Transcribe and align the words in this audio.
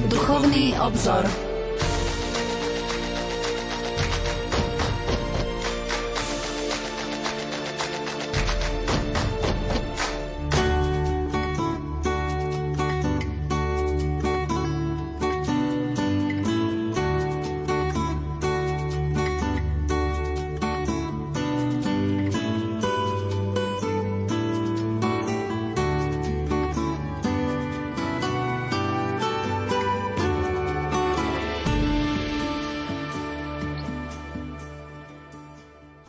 Duchovný 0.00 0.74
obzor. 0.78 1.45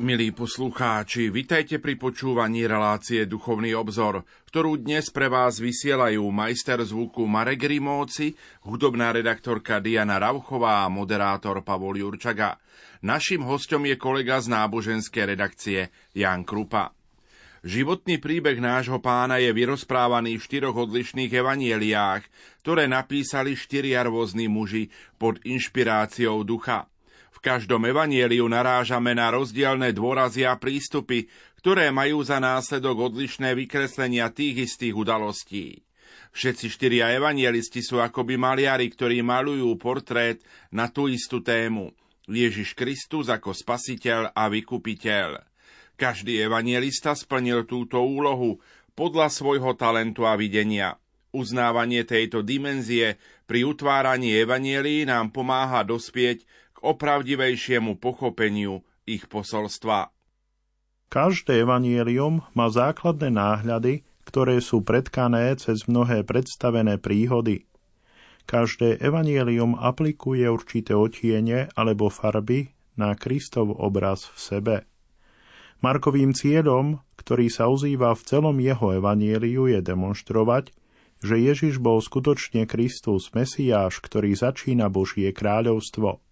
Milí 0.08 0.32
poslucháči, 0.32 1.28
vitajte 1.28 1.84
pri 1.84 2.00
počúvaní 2.00 2.64
relácie 2.64 3.28
Duchovný 3.28 3.76
obzor, 3.76 4.24
ktorú 4.48 4.80
dnes 4.80 5.12
pre 5.12 5.28
vás 5.28 5.60
vysielajú 5.60 6.24
majster 6.32 6.80
zvuku 6.80 7.28
Marek 7.28 7.68
Rimóci, 7.68 8.32
hudobná 8.64 9.12
redaktorka 9.12 9.84
Diana 9.84 10.16
Rauchová 10.16 10.88
a 10.88 10.88
moderátor 10.88 11.60
Pavol 11.60 12.00
Jurčaga. 12.00 12.56
Našim 13.04 13.44
hostom 13.44 13.84
je 13.84 14.00
kolega 14.00 14.40
z 14.40 14.48
náboženskej 14.48 15.36
redakcie 15.36 15.92
Jan 16.16 16.48
Krupa. 16.48 16.96
Životný 17.68 18.24
príbeh 18.24 18.64
nášho 18.64 19.04
pána 19.04 19.44
je 19.44 19.52
vyrozprávaný 19.52 20.40
v 20.40 20.46
štyroch 20.48 20.88
odlišných 20.88 21.36
evanieliách, 21.36 22.24
ktoré 22.64 22.88
napísali 22.88 23.60
štyria 23.60 24.08
rôzni 24.08 24.48
muži 24.48 24.88
pod 25.20 25.44
inšpiráciou 25.44 26.48
ducha. 26.48 26.88
V 27.38 27.40
každom 27.46 27.86
evanieliu 27.86 28.50
narážame 28.50 29.14
na 29.14 29.30
rozdielne 29.30 29.94
dôrazy 29.94 30.42
a 30.42 30.58
prístupy, 30.58 31.30
ktoré 31.62 31.94
majú 31.94 32.26
za 32.26 32.42
následok 32.42 33.14
odlišné 33.14 33.54
vykreslenia 33.54 34.34
tých 34.34 34.66
istých 34.74 34.98
udalostí. 34.98 35.86
Všetci 36.34 36.66
štyria 36.74 37.14
evanielisti 37.14 37.86
sú 37.86 38.02
akoby 38.02 38.42
maliari, 38.42 38.90
ktorí 38.90 39.22
malujú 39.22 39.70
portrét 39.78 40.42
na 40.74 40.90
tú 40.90 41.06
istú 41.06 41.46
tému. 41.46 41.94
Ježiš 42.26 42.74
Kristus 42.74 43.30
ako 43.30 43.54
spasiteľ 43.54 44.34
a 44.34 44.50
vykupiteľ. 44.50 45.38
Každý 45.94 46.42
evanielista 46.42 47.14
splnil 47.14 47.70
túto 47.70 48.02
úlohu 48.02 48.58
podľa 48.98 49.30
svojho 49.30 49.78
talentu 49.78 50.26
a 50.26 50.34
videnia. 50.34 50.98
Uznávanie 51.38 52.02
tejto 52.02 52.42
dimenzie 52.42 53.22
pri 53.46 53.62
utváraní 53.62 54.34
evanielí 54.42 55.06
nám 55.06 55.30
pomáha 55.30 55.86
dospieť 55.86 56.44
k 56.78 56.86
opravdivejšiemu 56.86 57.98
pochopeniu 57.98 58.86
ich 59.10 59.26
posolstva. 59.26 60.14
Každé 61.10 61.66
evanielium 61.66 62.46
má 62.54 62.70
základné 62.70 63.34
náhľady, 63.34 64.06
ktoré 64.30 64.62
sú 64.62 64.86
predkané 64.86 65.58
cez 65.58 65.90
mnohé 65.90 66.22
predstavené 66.22 67.02
príhody. 67.02 67.66
Každé 68.46 69.02
evanielium 69.02 69.74
aplikuje 69.74 70.46
určité 70.46 70.94
otiene 70.94 71.74
alebo 71.74 72.14
farby 72.14 72.78
na 72.94 73.18
Kristov 73.18 73.74
obraz 73.74 74.30
v 74.30 74.38
sebe. 74.38 74.76
Markovým 75.82 76.38
cieľom, 76.38 77.02
ktorý 77.18 77.50
sa 77.50 77.72
ozýva 77.72 78.14
v 78.14 78.22
celom 78.22 78.58
jeho 78.62 79.02
evanieliu, 79.02 79.66
je 79.72 79.80
demonstrovať, 79.82 80.76
že 81.26 81.42
Ježiš 81.42 81.82
bol 81.82 81.98
skutočne 82.04 82.70
Kristus, 82.70 83.34
Mesiáš, 83.34 83.98
ktorý 84.04 84.38
začína 84.38 84.94
Božie 84.94 85.34
kráľovstvo– 85.34 86.22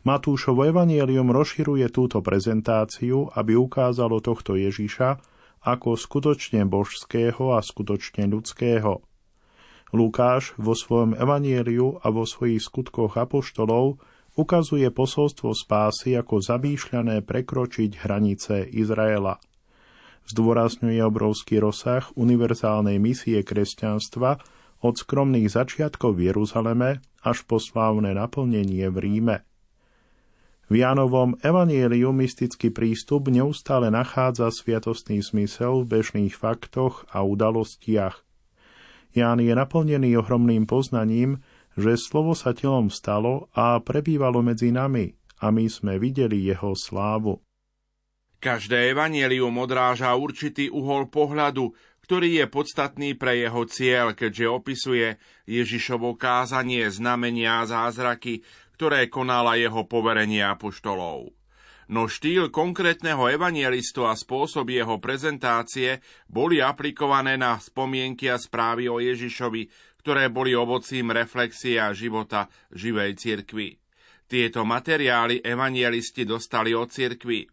Matúšovo 0.00 0.64
evanielium 0.64 1.28
rozširuje 1.28 1.92
túto 1.92 2.24
prezentáciu, 2.24 3.28
aby 3.36 3.52
ukázalo 3.52 4.24
tohto 4.24 4.56
Ježiša 4.56 5.20
ako 5.60 5.92
skutočne 5.92 6.64
božského 6.64 7.52
a 7.52 7.60
skutočne 7.60 8.24
ľudského. 8.32 9.04
Lukáš 9.92 10.56
vo 10.56 10.72
svojom 10.72 11.12
evanieliu 11.12 12.00
a 12.00 12.08
vo 12.08 12.24
svojich 12.24 12.64
skutkoch 12.64 13.20
apoštolov 13.20 14.00
ukazuje 14.40 14.88
posolstvo 14.88 15.52
spásy 15.52 16.16
ako 16.16 16.40
zamýšľané 16.40 17.20
prekročiť 17.20 18.00
hranice 18.00 18.72
Izraela. 18.72 19.36
Zdôrazňuje 20.32 21.00
obrovský 21.04 21.60
rozsah 21.60 22.08
univerzálnej 22.16 22.96
misie 22.96 23.44
kresťanstva 23.44 24.40
od 24.80 24.94
skromných 24.96 25.52
začiatkov 25.52 26.16
v 26.16 26.32
Jeruzaleme 26.32 27.04
až 27.20 27.44
po 27.44 27.60
slávne 27.60 28.16
naplnenie 28.16 28.88
v 28.88 28.96
Ríme– 28.96 29.36
v 30.70 30.86
Jánovom 30.86 31.34
evanieliu 31.42 32.14
mystický 32.14 32.70
prístup 32.70 33.26
neustále 33.26 33.90
nachádza 33.90 34.54
sviatostný 34.54 35.18
zmysel 35.18 35.82
v 35.82 35.98
bežných 35.98 36.30
faktoch 36.38 37.10
a 37.10 37.26
udalostiach. 37.26 38.22
Ján 39.10 39.42
je 39.42 39.50
naplnený 39.50 40.14
ohromným 40.14 40.70
poznaním, 40.70 41.42
že 41.74 41.98
slovo 41.98 42.38
sa 42.38 42.54
telom 42.54 42.86
stalo 42.86 43.50
a 43.50 43.82
prebývalo 43.82 44.46
medzi 44.46 44.70
nami 44.70 45.18
a 45.42 45.50
my 45.50 45.66
sme 45.66 45.98
videli 45.98 46.46
jeho 46.46 46.78
slávu. 46.78 47.42
Každé 48.38 48.94
evanielium 48.94 49.52
odráža 49.58 50.14
určitý 50.14 50.70
uhol 50.70 51.10
pohľadu, 51.10 51.74
ktorý 52.06 52.40
je 52.40 52.46
podstatný 52.46 53.18
pre 53.18 53.42
jeho 53.42 53.66
cieľ, 53.66 54.14
keďže 54.14 54.46
opisuje 54.48 55.06
Ježišovo 55.50 56.14
kázanie, 56.14 56.86
znamenia 56.88 57.60
a 57.60 57.68
zázraky, 57.68 58.46
ktoré 58.80 59.12
konala 59.12 59.60
jeho 59.60 59.84
poverenie 59.84 60.40
apoštolov. 60.40 61.36
No 61.92 62.08
štýl 62.08 62.48
konkrétneho 62.48 63.28
evangelistu 63.28 64.08
a 64.08 64.16
spôsob 64.16 64.72
jeho 64.72 64.96
prezentácie 64.96 66.00
boli 66.24 66.64
aplikované 66.64 67.36
na 67.36 67.60
spomienky 67.60 68.32
a 68.32 68.40
správy 68.40 68.88
o 68.88 68.96
Ježišovi, 68.96 69.68
ktoré 70.00 70.32
boli 70.32 70.56
ovocím 70.56 71.12
reflexie 71.12 71.76
a 71.76 71.92
života 71.92 72.48
živej 72.72 73.20
cirkvi. 73.20 73.76
Tieto 74.24 74.64
materiály 74.64 75.44
evangelisti 75.44 76.24
dostali 76.24 76.72
od 76.72 76.88
cirkvi. 76.88 77.44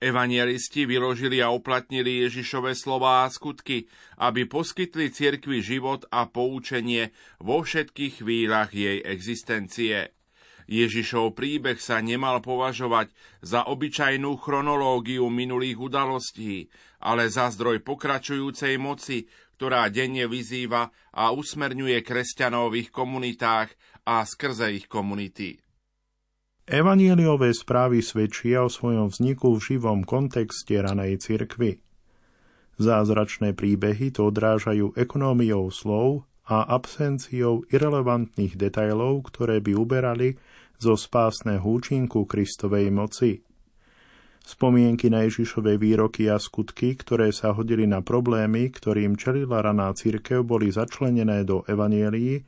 Evangelisti 0.00 0.88
vyložili 0.88 1.44
a 1.44 1.52
uplatnili 1.52 2.24
Ježišove 2.24 2.72
slová 2.72 3.28
a 3.28 3.32
skutky, 3.32 3.92
aby 4.24 4.48
poskytli 4.48 5.12
cirkvi 5.12 5.60
život 5.60 6.08
a 6.08 6.24
poučenie 6.24 7.12
vo 7.44 7.60
všetkých 7.60 8.24
chvíľach 8.24 8.72
jej 8.72 9.04
existencie. 9.04 10.16
Ježišov 10.66 11.38
príbeh 11.38 11.78
sa 11.78 12.02
nemal 12.02 12.42
považovať 12.42 13.14
za 13.42 13.66
obyčajnú 13.70 14.34
chronológiu 14.42 15.30
minulých 15.30 15.78
udalostí, 15.78 16.66
ale 16.98 17.30
za 17.30 17.50
zdroj 17.54 17.86
pokračujúcej 17.86 18.74
moci, 18.74 19.30
ktorá 19.56 19.86
denne 19.88 20.26
vyzýva 20.26 20.90
a 21.14 21.30
usmerňuje 21.32 22.02
kresťanov 22.02 22.74
v 22.74 22.86
ich 22.86 22.90
komunitách 22.90 23.72
a 24.04 24.26
skrze 24.26 24.74
ich 24.74 24.86
komunity. 24.90 25.56
Evanieliové 26.66 27.54
správy 27.54 28.02
svedčia 28.02 28.66
o 28.66 28.70
svojom 28.70 29.14
vzniku 29.14 29.54
v 29.54 29.62
živom 29.62 30.02
kontexte 30.02 30.74
ranej 30.82 31.22
cirkvy. 31.22 31.78
Zázračné 32.76 33.54
príbehy 33.54 34.10
to 34.10 34.28
odrážajú 34.28 34.92
ekonómiou 34.98 35.70
slov 35.70 36.26
a 36.46 36.62
absenciou 36.62 37.66
irrelevantných 37.68 38.54
detailov, 38.54 39.34
ktoré 39.34 39.58
by 39.58 39.72
uberali 39.74 40.38
zo 40.78 40.94
spásneho 40.94 41.64
účinku 41.66 42.22
Kristovej 42.24 42.94
moci. 42.94 43.42
Spomienky 44.46 45.10
na 45.10 45.26
Ježišové 45.26 45.74
výroky 45.74 46.30
a 46.30 46.38
skutky, 46.38 46.94
ktoré 46.94 47.34
sa 47.34 47.50
hodili 47.50 47.82
na 47.90 47.98
problémy, 47.98 48.70
ktorým 48.70 49.18
čelila 49.18 49.58
raná 49.58 49.90
církev, 49.90 50.46
boli 50.46 50.70
začlenené 50.70 51.42
do 51.42 51.66
evanielií, 51.66 52.46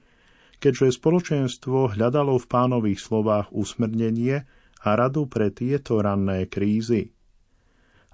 keďže 0.62 0.94
spoločenstvo 0.94 1.99
hľadalo 1.99 2.38
v 2.38 2.46
pánových 2.46 3.02
slovách 3.02 3.50
usmernenie 3.50 4.46
a 4.87 4.88
radu 4.94 5.26
pre 5.26 5.50
tieto 5.50 5.99
ranné 5.99 6.46
krízy. 6.46 7.18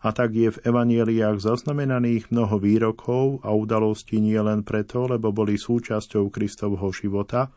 A 0.04 0.12
tak 0.12 0.36
je 0.36 0.52
v 0.52 0.62
evanieliách 0.68 1.40
zaznamenaných 1.40 2.28
mnoho 2.28 2.60
výrokov 2.60 3.40
a 3.40 3.56
udalostí 3.56 4.20
nie 4.20 4.36
len 4.36 4.60
preto, 4.60 5.08
lebo 5.08 5.32
boli 5.32 5.56
súčasťou 5.56 6.28
Kristovho 6.28 6.92
života, 6.92 7.48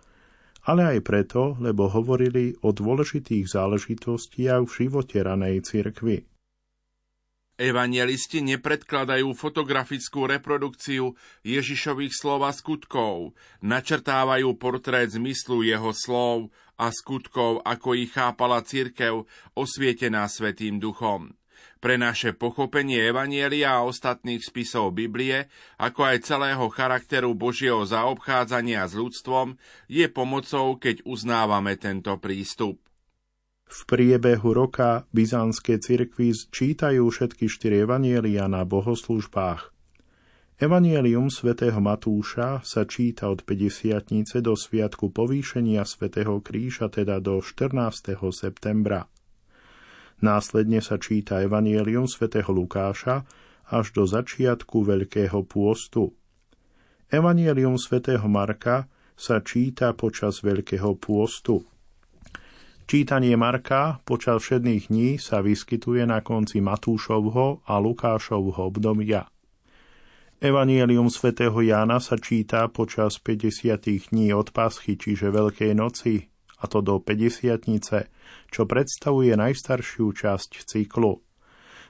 ale 0.63 0.95
aj 0.95 0.99
preto, 1.03 1.59
lebo 1.59 1.91
hovorili 1.91 2.55
o 2.63 2.71
dôležitých 2.71 3.51
záležitostiach 3.51 4.63
v 4.63 4.71
živote 4.71 5.19
ranej 5.19 5.63
cirkvy. 5.63 6.23
Evangelisti 7.57 8.45
nepredkladajú 8.45 9.33
fotografickú 9.33 10.29
reprodukciu 10.29 11.17
Ježišových 11.41 12.13
slov 12.13 12.45
a 12.45 12.53
skutkov, 12.53 13.33
načrtávajú 13.65 14.53
portrét 14.61 15.09
zmyslu 15.09 15.65
jeho 15.65 15.89
slov 15.89 16.53
a 16.77 16.93
skutkov, 16.93 17.65
ako 17.65 17.97
ich 17.97 18.13
chápala 18.13 18.61
cirkev, 18.61 19.25
osvietená 19.57 20.29
Svetým 20.29 20.77
duchom. 20.77 21.33
Pre 21.77 21.95
naše 21.95 22.33
pochopenie 22.33 22.99
Evanielia 23.07 23.79
a 23.79 23.85
ostatných 23.85 24.41
spisov 24.41 24.97
Biblie, 24.97 25.47
ako 25.77 26.13
aj 26.13 26.25
celého 26.25 26.65
charakteru 26.73 27.37
Božieho 27.37 27.85
zaobchádzania 27.85 28.85
s 28.89 28.97
ľudstvom, 28.97 29.55
je 29.87 30.05
pomocou, 30.09 30.75
keď 30.77 31.05
uznávame 31.05 31.77
tento 31.77 32.13
prístup. 32.17 32.81
V 33.67 33.79
priebehu 33.83 34.55
roka 34.55 35.03
byzantské 35.11 35.83
cirkvy 35.83 36.31
čítajú 36.31 37.03
všetky 37.11 37.51
štyri 37.51 37.83
evanielia 37.83 38.47
na 38.47 38.63
bohoslužbách. 38.63 39.75
Evanielium 40.57 41.29
svätého 41.29 41.77
Matúša 41.77 42.65
sa 42.65 42.81
číta 42.89 43.29
od 43.29 43.45
50. 43.45 44.41
do 44.41 44.57
sviatku 44.57 45.13
povýšenia 45.13 45.85
svätého 45.85 46.41
Kríža, 46.41 46.89
teda 46.89 47.21
do 47.21 47.37
14. 47.45 48.17
septembra. 48.33 49.05
Následne 50.17 50.81
sa 50.81 50.97
číta 50.97 51.45
Evanielium 51.45 52.09
svätého 52.09 52.49
Lukáša 52.49 53.21
až 53.69 53.93
do 53.93 54.09
začiatku 54.09 54.81
Veľkého 54.81 55.45
pôstu. 55.45 56.17
Evanielium 57.13 57.77
svätého 57.77 58.25
Marka 58.25 58.89
sa 59.13 59.45
číta 59.45 59.93
počas 59.93 60.41
Veľkého 60.41 60.97
pôstu. 60.97 61.61
Čítanie 62.87 63.37
Marka 63.37 63.99
počas 64.07 64.41
všetných 64.41 64.89
dní 64.89 65.09
sa 65.21 65.43
vyskytuje 65.43 66.07
na 66.09 66.25
konci 66.25 66.65
Matúšovho 66.65 67.61
a 67.67 67.77
Lukášovho 67.77 68.73
obdobia. 68.73 69.27
Evanielium 70.37 71.13
svätého 71.13 71.57
Jána 71.61 72.01
sa 72.01 72.17
číta 72.17 72.65
počas 72.73 73.21
50 73.21 74.13
dní 74.13 74.33
od 74.33 74.49
Paschy, 74.49 74.97
čiže 74.97 75.33
Veľkej 75.33 75.73
noci, 75.73 76.29
a 76.57 76.65
to 76.65 76.81
do 76.81 76.97
50 76.97 77.63
čo 78.49 78.61
predstavuje 78.65 79.33
najstaršiu 79.37 80.09
časť 80.13 80.65
cyklu. 80.65 81.21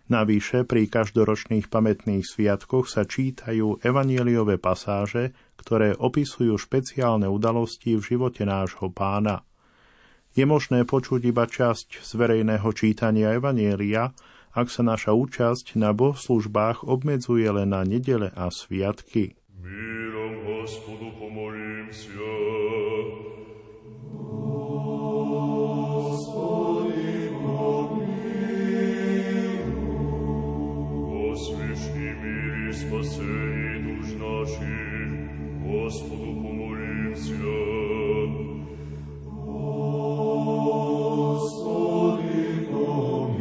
Navyše 0.08 0.64
pri 0.64 0.88
každoročných 0.88 1.68
pamätných 1.68 2.24
sviatkoch 2.24 2.88
sa 2.88 3.04
čítajú 3.04 3.84
evanieliové 3.84 4.56
pasáže, 4.56 5.36
ktoré 5.60 6.00
opisujú 6.00 6.56
špeciálne 6.56 7.28
udalosti 7.28 8.00
v 8.00 8.16
živote 8.16 8.48
nášho 8.48 8.88
pána. 8.88 9.44
Je 10.32 10.48
možné 10.48 10.88
počuť 10.88 11.28
iba 11.28 11.44
časť 11.44 12.00
z 12.00 12.12
verejného 12.16 12.70
čítania 12.72 13.36
evanielia, 13.36 14.16
ak 14.56 14.72
sa 14.72 14.82
naša 14.82 15.12
účasť 15.12 15.76
na 15.76 15.92
bohslužbách 15.92 16.88
obmedzuje 16.88 17.52
len 17.52 17.76
na 17.76 17.84
nedele 17.84 18.32
a 18.32 18.48
sviatky. 18.48 19.36
Mírom 19.60 20.34
Hospodu 20.48 21.12
pomolím 21.20 21.92
sa. 21.92 23.37
спасение 32.78 33.80
душ 33.80 34.08
наших, 34.20 35.10
Господу 35.66 36.28
помолимся. 36.42 37.34
Господи, 41.18 41.88
помилуй. 42.70 43.38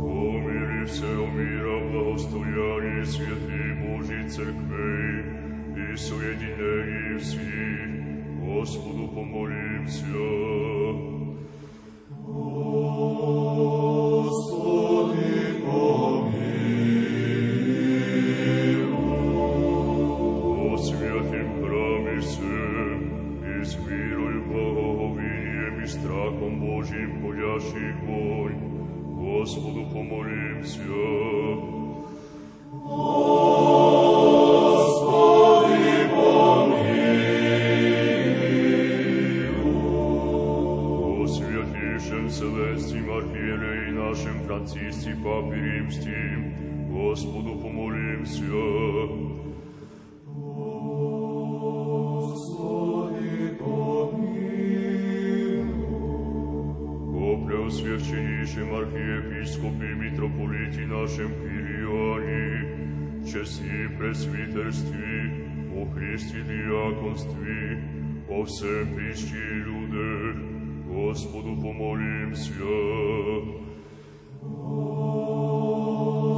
Помили 0.00 0.80
всего 0.86 1.26
мира 1.26 1.76
благостояние 1.90 3.04
святей 3.04 3.70
Божьей 3.86 4.24
Церквей 4.28 5.14
и 5.76 5.96
соединений 5.96 7.18
всех, 7.18 7.88
Господу 8.40 9.08
помолимся. 9.08 10.16
Господи, 12.26 13.93
страхом 25.94 26.60
Божьим 26.60 27.22
курящий 27.22 27.92
огонь. 27.92 28.58
Господу 29.14 29.86
помолимся. 29.92 30.80
Господи, 32.82 33.68
помилуй. 36.14 37.14
О 41.22 41.26
святейшем 41.26 42.24
Целестим 42.28 43.08
и 43.88 43.92
нашим 43.92 44.36
Франциске 44.46 45.12
Папе 45.22 45.56
Римским, 45.56 46.40
Господу 46.92 47.50
помолимся. 47.62 49.53
святейшим 58.44 58.74
архиепископе 58.74 59.86
и 59.90 59.94
митрополите 59.94 60.86
нашем 60.86 61.30
Кирионе, 61.30 63.22
чести 63.24 63.88
пресвитерстве, 63.98 65.32
о 65.74 65.86
Христе 65.94 66.42
диаконстве, 66.42 67.82
о 68.28 68.44
всем 68.44 68.86
пищи 68.96 69.34
и 69.34 69.62
людях, 69.64 70.36
Господу 70.86 71.56
помолимся. 71.56 72.52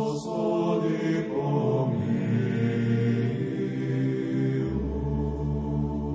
Господи, 0.04 1.24
помилуй. 1.28 2.26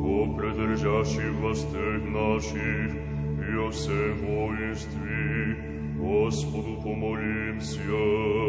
О 0.03 0.37
предержащих 0.37 1.31
властях 1.41 2.01
наших 2.05 2.91
и 3.41 3.53
о 3.57 3.69
всем 3.71 4.17
воинстве, 4.25 5.70
Господу 6.01 6.81
помолимся. 6.83 8.40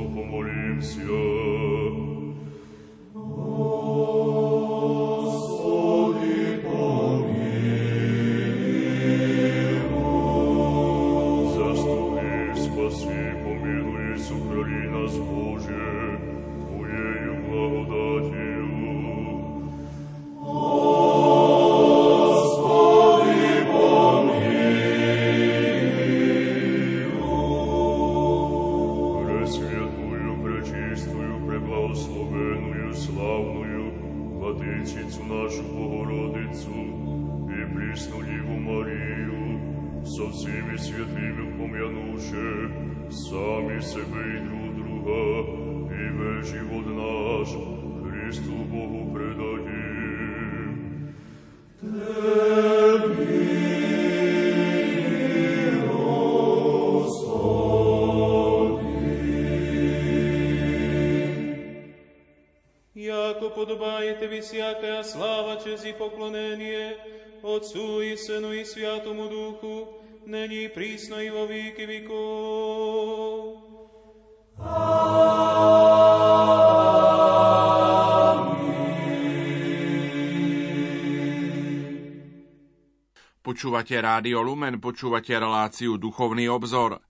Господу 0.00 0.14
помолимся. 0.14 1.39
Počúvate 83.50 83.98
Rádio 83.98 84.46
Lumen, 84.46 84.78
počúvate 84.78 85.34
reláciu 85.34 85.98
Duchovný 85.98 86.46
obzor. 86.46 87.02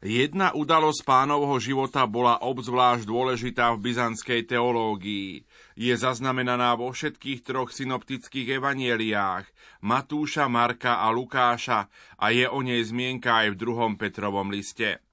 Jedna 0.00 0.56
udalosť 0.56 1.04
pánovho 1.04 1.60
života 1.60 2.08
bola 2.08 2.40
obzvlášť 2.40 3.04
dôležitá 3.04 3.76
v 3.76 3.92
byzantskej 3.92 4.48
teológii. 4.48 5.44
Je 5.76 5.92
zaznamenaná 5.92 6.80
vo 6.80 6.96
všetkých 6.96 7.44
troch 7.44 7.76
synoptických 7.76 8.56
evanieliách 8.56 9.44
Matúša, 9.84 10.48
Marka 10.48 11.04
a 11.04 11.12
Lukáša 11.12 11.92
a 12.16 12.26
je 12.32 12.48
o 12.48 12.64
nej 12.64 12.80
zmienka 12.80 13.44
aj 13.44 13.52
v 13.52 13.60
druhom 13.60 14.00
Petrovom 14.00 14.48
liste. 14.48 15.04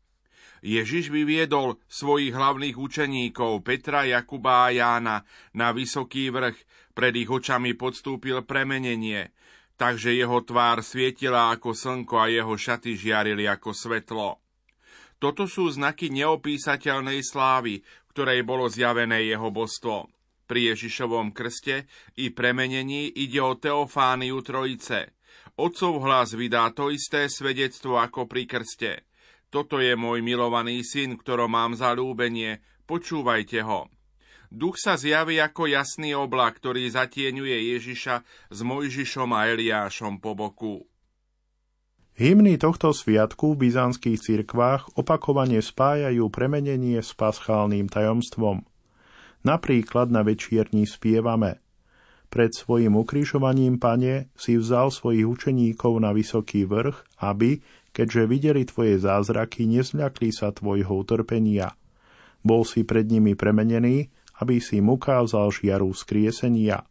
Ježiš 0.63 1.12
vyviedol 1.12 1.75
svojich 1.91 2.31
hlavných 2.31 2.79
učeníkov 2.79 3.67
Petra, 3.67 4.07
Jakuba 4.07 4.71
a 4.71 4.71
Jána 4.71 5.27
na 5.51 5.75
vysoký 5.75 6.31
vrch, 6.31 6.55
pred 6.95 7.19
ich 7.19 7.27
očami 7.27 7.75
podstúpil 7.75 8.48
premenenie, 8.48 9.36
takže 9.79 10.12
jeho 10.12 10.43
tvár 10.43 10.83
svietila 10.83 11.55
ako 11.55 11.71
slnko 11.71 12.19
a 12.19 12.27
jeho 12.27 12.51
šaty 12.51 13.00
žiarili 13.00 13.48
ako 13.48 13.71
svetlo. 13.71 14.43
Toto 15.15 15.48
sú 15.48 15.71
znaky 15.71 16.12
neopísateľnej 16.12 17.24
slávy, 17.24 17.79
ktorej 18.12 18.43
bolo 18.43 18.67
zjavené 18.67 19.24
jeho 19.24 19.48
božstvo. 19.48 20.12
Pri 20.43 20.75
Ježišovom 20.75 21.31
krste 21.31 21.88
i 22.19 22.27
premenení 22.36 23.07
ide 23.07 23.39
o 23.39 23.55
Teofániu 23.55 24.43
Trojice. 24.43 25.15
Otcov 25.55 26.03
hlas 26.03 26.36
vydá 26.36 26.71
to 26.75 26.91
isté 26.91 27.27
svedectvo 27.31 28.00
ako 28.00 28.27
pri 28.27 28.48
krste. 28.48 29.07
Toto 29.51 29.79
je 29.79 29.95
môj 29.95 30.24
milovaný 30.24 30.83
syn, 30.83 31.15
ktorom 31.15 31.51
mám 31.51 31.71
zalúbenie, 31.75 32.63
počúvajte 32.88 33.63
ho. 33.63 33.91
Duch 34.50 34.82
sa 34.82 34.98
zjaví 34.98 35.38
ako 35.38 35.70
jasný 35.70 36.18
oblak, 36.18 36.58
ktorý 36.58 36.89
zatieňuje 36.89 37.77
Ježiša 37.77 38.15
s 38.50 38.60
Mojžišom 38.65 39.29
a 39.29 39.46
Eliášom 39.53 40.18
po 40.18 40.34
boku. 40.34 40.89
Hymny 42.18 42.58
tohto 42.58 42.91
sviatku 42.91 43.56
v 43.56 43.70
byzantských 43.70 44.20
cirkvách 44.20 44.98
opakovane 44.98 45.62
spájajú 45.62 46.27
premenenie 46.34 47.00
s 47.00 47.13
paschálnym 47.13 47.88
tajomstvom. 47.88 48.65
Napríklad 49.46 50.12
na 50.12 50.25
večierní 50.25 50.84
spievame 50.84 51.63
Pred 52.27 52.51
svojim 52.51 52.98
ukrižovaním, 53.00 53.79
pane, 53.79 54.34
si 54.36 54.60
vzal 54.60 54.91
svojich 54.91 55.29
učeníkov 55.29 55.96
na 56.01 56.12
vysoký 56.12 56.68
vrch, 56.68 57.22
aby, 57.24 57.62
keďže 57.96 58.27
videli 58.27 58.68
tvoje 58.68 59.00
zázraky, 59.00 59.63
nezľakli 59.70 60.34
sa 60.34 60.51
tvojho 60.51 61.06
utrpenia. 61.06 61.77
Bol 62.44 62.68
si 62.68 62.84
pred 62.84 63.08
nimi 63.08 63.36
premenený, 63.36 64.12
aby 64.39 64.63
si 64.63 64.79
im 64.79 64.88
ukázal 64.96 65.51
žiaru 65.51 65.91
skriesenia. 65.91 66.88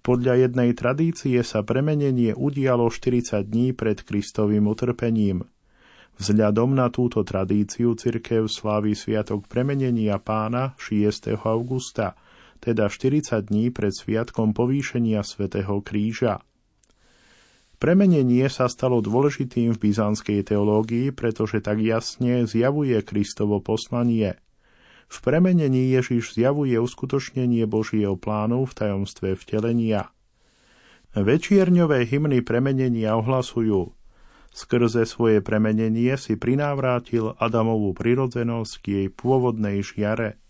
Podľa 0.00 0.48
jednej 0.48 0.70
tradície 0.72 1.42
sa 1.42 1.66
premenenie 1.66 2.32
udialo 2.32 2.88
40 2.88 3.42
dní 3.42 3.74
pred 3.74 4.00
Kristovým 4.06 4.70
utrpením. 4.70 5.44
Vzhľadom 6.16 6.72
na 6.72 6.88
túto 6.88 7.20
tradíciu 7.26 7.92
cirkev 7.92 8.48
slávi 8.48 8.96
Sviatok 8.96 9.50
premenenia 9.50 10.16
pána 10.16 10.72
6. 10.80 11.36
augusta, 11.44 12.16
teda 12.62 12.88
40 12.88 13.50
dní 13.50 13.68
pred 13.68 13.92
Sviatkom 13.92 14.56
povýšenia 14.56 15.20
svätého 15.26 15.82
kríža. 15.84 16.40
Premenenie 17.76 18.48
sa 18.48 18.72
stalo 18.72 19.04
dôležitým 19.04 19.76
v 19.76 19.90
byzantskej 19.90 20.48
teológii, 20.48 21.12
pretože 21.12 21.60
tak 21.60 21.84
jasne 21.84 22.48
zjavuje 22.48 22.96
Kristovo 23.04 23.60
poslanie– 23.60 24.40
v 25.06 25.18
premenení 25.22 25.94
Ježiš 25.94 26.34
zjavuje 26.34 26.74
uskutočnenie 26.76 27.64
Božieho 27.70 28.18
plánu 28.18 28.66
v 28.66 28.72
tajomstve 28.74 29.38
vtelenia. 29.38 30.10
Večierňové 31.16 32.04
hymny 32.04 32.44
premenenia 32.44 33.16
ohlasujú 33.16 33.96
Skrze 34.56 35.04
svoje 35.04 35.44
premenenie 35.44 36.16
si 36.16 36.32
prinávrátil 36.40 37.36
Adamovú 37.36 37.92
prirodzenosť 37.92 38.72
k 38.80 38.84
jej 38.88 39.08
pôvodnej 39.12 39.84
žiare. 39.84 40.40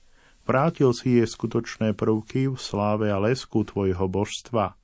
Vrátil 0.46 0.94
si 0.94 1.18
jej 1.18 1.26
skutočné 1.26 1.90
prvky 1.90 2.46
v 2.46 2.54
sláve 2.54 3.10
a 3.10 3.18
lesku 3.18 3.66
tvojho 3.66 4.06
božstva. 4.06 4.78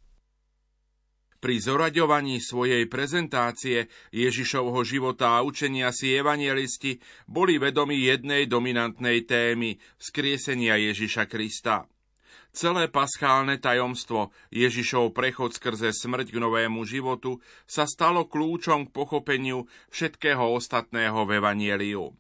Pri 1.42 1.58
zoraďovaní 1.58 2.38
svojej 2.38 2.86
prezentácie 2.86 3.90
Ježišovho 4.14 4.86
života 4.86 5.34
a 5.34 5.42
učenia 5.42 5.90
si 5.90 6.14
evangelisti 6.14 7.02
boli 7.26 7.58
vedomi 7.58 7.98
jednej 7.98 8.46
dominantnej 8.46 9.26
témy 9.26 9.74
skriesenia 9.98 10.78
Ježiša 10.78 11.26
Krista. 11.26 11.90
Celé 12.54 12.86
paschálne 12.86 13.58
tajomstvo, 13.58 14.30
Ježišov 14.54 15.10
prechod 15.10 15.50
skrze 15.50 15.90
smrť 15.90 16.30
k 16.30 16.38
novému 16.38 16.86
životu, 16.86 17.42
sa 17.66 17.90
stalo 17.90 18.30
kľúčom 18.30 18.86
k 18.86 18.94
pochopeniu 18.94 19.66
všetkého 19.90 20.46
ostatného 20.46 21.26
v 21.26 21.42
Evangeliu. 21.42 22.14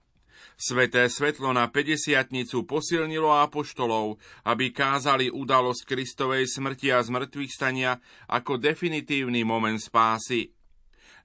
Sveté 0.62 1.10
svetlo 1.10 1.50
na 1.50 1.66
50 1.66 2.22
posilnilo 2.62 3.34
apoštolov, 3.34 4.22
aby 4.46 4.70
kázali 4.70 5.26
udalosť 5.26 5.82
Kristovej 5.90 6.46
smrti 6.46 6.94
a 6.94 7.02
zmrtvých 7.02 7.50
stania 7.50 7.98
ako 8.30 8.62
definitívny 8.62 9.42
moment 9.42 9.82
spásy. 9.82 10.54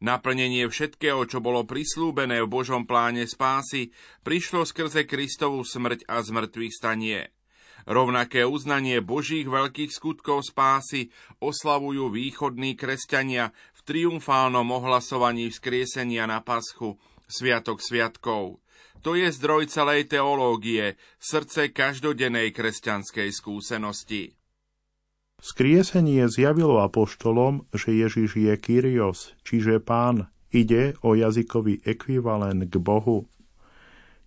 Naplnenie 0.02 0.66
všetkého, 0.66 1.22
čo 1.30 1.38
bolo 1.38 1.70
prislúbené 1.70 2.42
v 2.42 2.50
Božom 2.50 2.90
pláne 2.90 3.30
spásy, 3.30 3.94
prišlo 4.26 4.66
skrze 4.66 5.06
Kristovú 5.06 5.62
smrť 5.62 6.10
a 6.10 6.18
zmrtvých 6.18 6.74
stanie. 6.74 7.30
Rovnaké 7.86 8.42
uznanie 8.42 9.06
Božích 9.06 9.46
veľkých 9.46 9.94
skutkov 9.94 10.50
spásy 10.50 11.14
oslavujú 11.46 12.10
východní 12.10 12.74
kresťania 12.74 13.54
v 13.54 13.80
triumfálnom 13.86 14.66
ohlasovaní 14.66 15.54
vzkriesenia 15.54 16.26
na 16.26 16.42
paschu, 16.42 16.98
Sviatok 17.28 17.84
sviatkov. 17.84 18.64
To 19.08 19.16
je 19.16 19.32
zdroj 19.32 19.72
celej 19.72 20.12
teológie, 20.12 21.00
srdce 21.16 21.72
každodennej 21.72 22.52
kresťanskej 22.52 23.32
skúsenosti. 23.32 24.36
Skriesenie 25.40 26.28
zjavilo 26.28 26.84
apoštolom, 26.84 27.72
že 27.72 27.96
Ježiš 27.96 28.36
je 28.36 28.52
Kyrios, 28.60 29.32
čiže 29.48 29.80
pán, 29.80 30.28
ide 30.52 31.00
o 31.00 31.16
jazykový 31.16 31.88
ekvivalent 31.88 32.68
k 32.68 32.76
Bohu. 32.84 33.32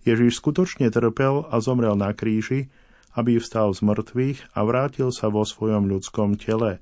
Ježiš 0.08 0.40
skutočne 0.40 0.88
trpel 0.88 1.44
a 1.52 1.60
zomrel 1.60 1.92
na 1.92 2.16
kríži, 2.16 2.72
aby 3.12 3.36
vstal 3.36 3.76
z 3.76 3.84
mŕtvych 3.84 4.56
a 4.56 4.64
vrátil 4.64 5.12
sa 5.12 5.28
vo 5.28 5.44
svojom 5.44 5.92
ľudskom 5.92 6.40
tele. 6.40 6.80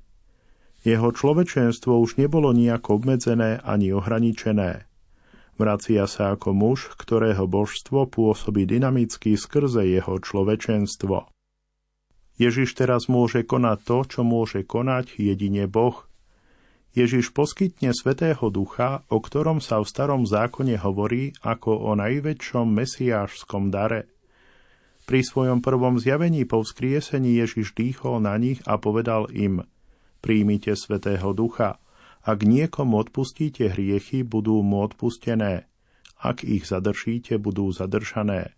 Jeho 0.87 1.11
človečenstvo 1.11 1.99
už 1.99 2.15
nebolo 2.15 2.55
nejako 2.55 3.03
obmedzené 3.03 3.59
ani 3.59 3.91
ohraničené. 3.91 4.88
Vracia 5.59 6.07
sa 6.07 6.39
ako 6.39 6.55
muž, 6.55 6.87
ktorého 6.95 7.43
božstvo 7.43 8.07
pôsobí 8.07 8.63
dynamicky 8.63 9.35
skrze 9.35 9.83
jeho 9.83 10.15
človečenstvo. 10.15 11.27
Ježiš 12.39 12.79
teraz 12.79 13.11
môže 13.11 13.43
konať 13.43 13.77
to, 13.83 13.97
čo 14.07 14.21
môže 14.23 14.63
konať 14.63 15.19
jedine 15.19 15.67
Boh. 15.67 16.07
Ježiš 16.95 17.35
poskytne 17.35 17.91
Svetého 17.91 18.47
Ducha, 18.47 19.03
o 19.11 19.19
ktorom 19.19 19.59
sa 19.59 19.83
v 19.83 19.91
starom 19.91 20.23
zákone 20.23 20.79
hovorí 20.79 21.35
ako 21.43 21.91
o 21.91 21.99
najväčšom 21.99 22.63
mesiášskom 22.63 23.67
dare. 23.67 24.07
Pri 25.03 25.27
svojom 25.27 25.59
prvom 25.59 25.99
zjavení 25.99 26.47
po 26.47 26.63
vzkriesení 26.63 27.35
Ježiš 27.35 27.75
dýchol 27.75 28.23
na 28.23 28.39
nich 28.39 28.63
a 28.63 28.79
povedal 28.79 29.27
im 29.35 29.67
Príjmite 30.23 30.71
Svetého 30.79 31.35
Ducha– 31.35 31.75
ak 32.29 32.45
niekomu 32.45 33.01
odpustíte 33.01 33.73
hriechy, 33.73 34.21
budú 34.21 34.61
mu 34.61 34.85
odpustené. 34.85 35.65
Ak 36.21 36.45
ich 36.45 36.69
zadržíte, 36.69 37.41
budú 37.41 37.73
zadržané. 37.73 38.53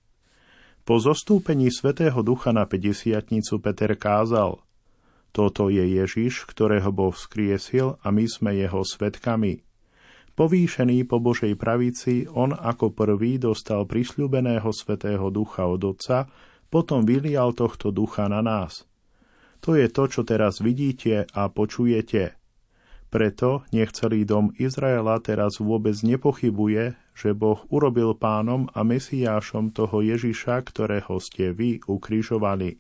Po 0.84 1.00
zostúpení 1.00 1.72
Svetého 1.72 2.20
Ducha 2.20 2.52
na 2.52 2.68
50 2.68 3.32
Peter 3.64 3.96
kázal 3.96 4.60
Toto 5.32 5.72
je 5.72 5.88
Ježiš, 5.88 6.44
ktorého 6.52 6.92
Boh 6.92 7.16
vzkriesil 7.16 7.96
a 8.04 8.12
my 8.12 8.28
sme 8.28 8.60
jeho 8.60 8.84
svetkami. 8.84 9.64
Povýšený 10.36 11.08
po 11.08 11.24
Božej 11.24 11.56
pravici, 11.56 12.28
on 12.28 12.52
ako 12.52 12.92
prvý 12.92 13.40
dostal 13.40 13.88
prisľúbeného 13.88 14.68
svetého 14.76 15.32
ducha 15.32 15.64
od 15.70 15.96
Otca, 15.96 16.28
potom 16.68 17.08
vylial 17.08 17.56
tohto 17.56 17.96
ducha 17.96 18.28
na 18.28 18.44
nás. 18.44 18.84
To 19.64 19.78
je 19.80 19.88
to, 19.88 20.10
čo 20.12 20.28
teraz 20.28 20.60
vidíte 20.60 21.30
a 21.30 21.48
počujete. 21.48 22.41
Preto 23.12 23.68
nech 23.76 23.92
celý 23.92 24.24
dom 24.24 24.56
Izraela 24.56 25.20
teraz 25.20 25.60
vôbec 25.60 26.00
nepochybuje, 26.00 26.96
že 27.12 27.36
Boh 27.36 27.60
urobil 27.68 28.16
pánom 28.16 28.72
a 28.72 28.88
mesiášom 28.88 29.76
toho 29.76 30.00
Ježiša, 30.00 30.64
ktorého 30.64 31.20
ste 31.20 31.52
vy 31.52 31.84
ukrižovali. 31.84 32.80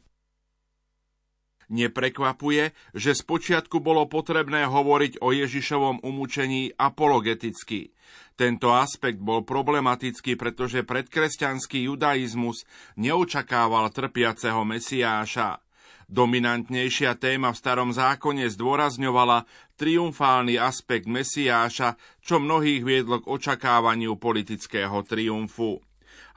Neprekvapuje, 1.72 2.72
že 2.96 3.12
spočiatku 3.16 3.80
bolo 3.84 4.08
potrebné 4.08 4.68
hovoriť 4.68 5.24
o 5.24 5.36
Ježišovom 5.36 6.04
umúčení 6.04 6.76
apologeticky. 6.76 7.96
Tento 8.36 8.76
aspekt 8.76 9.20
bol 9.20 9.44
problematický, 9.44 10.36
pretože 10.36 10.84
predkresťanský 10.84 11.88
judaizmus 11.88 12.68
neočakával 13.00 13.88
trpiaceho 13.92 14.64
Mesiáša. 14.68 15.64
Dominantnejšia 16.12 17.16
téma 17.16 17.56
v 17.56 17.62
starom 17.64 17.96
zákone 17.96 18.52
zdôrazňovala 18.52 19.48
triumfálny 19.82 20.62
aspekt 20.62 21.10
Mesiáša, 21.10 21.98
čo 22.22 22.38
mnohých 22.38 22.86
viedlo 22.86 23.26
k 23.26 23.26
očakávaniu 23.26 24.22
politického 24.22 25.02
triumfu. 25.02 25.82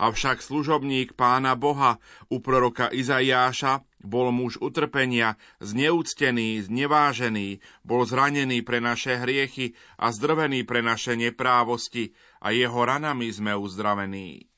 Avšak 0.00 0.40
služobník 0.40 1.12
pána 1.14 1.52
Boha 1.54 2.00
u 2.32 2.40
proroka 2.40 2.88
Izaiáša 2.88 3.84
bol 4.00 4.32
muž 4.34 4.58
utrpenia, 4.58 5.36
zneúctený, 5.60 6.64
znevážený, 6.66 7.60
bol 7.86 8.02
zranený 8.08 8.64
pre 8.66 8.80
naše 8.80 9.20
hriechy 9.20 9.76
a 10.00 10.10
zdrvený 10.10 10.64
pre 10.64 10.80
naše 10.82 11.14
neprávosti 11.14 12.16
a 12.42 12.50
jeho 12.50 12.80
ranami 12.80 13.28
sme 13.30 13.54
uzdravení. 13.54 14.48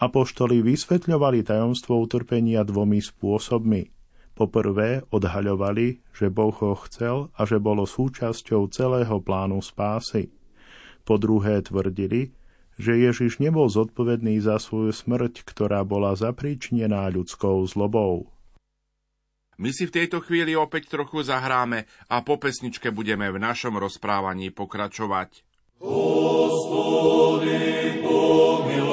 Apoštoli 0.00 0.64
vysvetľovali 0.64 1.46
tajomstvo 1.46 2.00
utrpenia 2.00 2.64
dvomi 2.66 2.98
spôsobmi. 2.98 4.01
Poprvé 4.32 5.04
odhaľovali, 5.12 6.00
že 6.16 6.32
Boh 6.32 6.56
ho 6.64 6.72
chcel 6.88 7.28
a 7.36 7.44
že 7.44 7.60
bolo 7.60 7.84
súčasťou 7.84 8.72
celého 8.72 9.20
plánu 9.20 9.60
spásy. 9.60 10.32
Po 11.04 11.20
druhé 11.20 11.60
tvrdili, 11.60 12.32
že 12.80 12.96
Ježiš 12.96 13.38
nebol 13.44 13.68
zodpovedný 13.68 14.40
za 14.40 14.56
svoju 14.56 14.96
smrť, 14.96 15.44
ktorá 15.44 15.84
bola 15.84 16.16
zapríčnená 16.16 17.04
ľudskou 17.12 17.60
zlobou. 17.68 18.32
My 19.60 19.68
si 19.70 19.84
v 19.84 19.94
tejto 20.00 20.24
chvíli 20.24 20.56
opäť 20.56 20.88
trochu 20.88 21.20
zahráme 21.22 21.84
a 22.08 22.24
po 22.24 22.40
pesničke 22.40 22.88
budeme 22.88 23.28
v 23.28 23.36
našom 23.36 23.76
rozprávaní 23.76 24.48
pokračovať. 24.48 25.44
Hospodin, 25.84 27.20
pomiluj, 28.00 28.91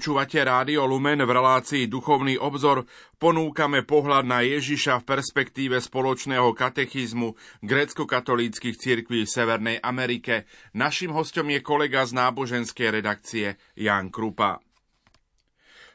Počúvate 0.00 0.40
Rádio 0.40 0.88
Lumen 0.88 1.20
v 1.20 1.28
relácii 1.28 1.84
Duchovný 1.84 2.40
obzor. 2.40 2.88
Ponúkame 3.20 3.84
pohľad 3.84 4.24
na 4.24 4.40
Ježiša 4.40 5.04
v 5.04 5.12
perspektíve 5.12 5.76
spoločného 5.76 6.56
katechizmu 6.56 7.36
grécko-katolíckých 7.60 8.80
cirkví 8.80 9.28
v 9.28 9.32
Severnej 9.36 9.76
Amerike. 9.84 10.48
Našim 10.72 11.12
hostom 11.12 11.52
je 11.52 11.60
kolega 11.60 12.00
z 12.08 12.16
náboženskej 12.16 12.96
redakcie 12.96 13.60
Jan 13.76 14.08
Krupa. 14.08 14.64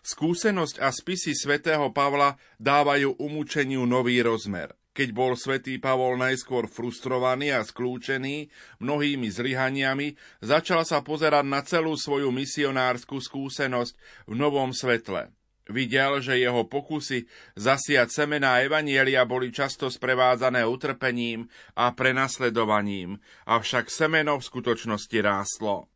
Skúsenosť 0.06 0.86
a 0.86 0.94
spisy 0.94 1.34
svätého 1.34 1.90
Pavla 1.90 2.38
dávajú 2.62 3.18
umúčeniu 3.18 3.90
nový 3.90 4.22
rozmer– 4.22 4.70
keď 4.96 5.12
bol 5.12 5.36
svätý 5.36 5.76
Pavol 5.76 6.16
najskôr 6.16 6.72
frustrovaný 6.72 7.52
a 7.52 7.68
skľúčený 7.68 8.48
mnohými 8.80 9.28
zlyhaniami, 9.28 10.16
začal 10.40 10.88
sa 10.88 11.04
pozerať 11.04 11.44
na 11.44 11.60
celú 11.68 12.00
svoju 12.00 12.32
misionárskú 12.32 13.20
skúsenosť 13.20 13.94
v 14.32 14.34
novom 14.40 14.72
svetle. 14.72 15.36
Videl, 15.66 16.22
že 16.22 16.38
jeho 16.38 16.64
pokusy 16.70 17.26
zasiať 17.58 18.14
semená 18.14 18.62
Evanielia 18.62 19.26
boli 19.26 19.50
často 19.50 19.90
sprevádzané 19.90 20.62
utrpením 20.64 21.50
a 21.74 21.92
prenasledovaním, 21.92 23.18
avšak 23.50 23.90
semeno 23.90 24.38
v 24.38 24.48
skutočnosti 24.48 25.18
rástlo. 25.26 25.90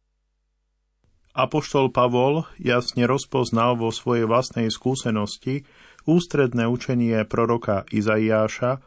Apoštol 1.38 1.94
Pavol 1.94 2.50
jasne 2.58 3.06
rozpoznal 3.06 3.78
vo 3.78 3.94
svojej 3.94 4.26
vlastnej 4.26 4.74
skúsenosti 4.74 5.70
ústredné 6.10 6.66
učenie 6.66 7.22
proroka 7.30 7.86
Izaiáša, 7.94 8.82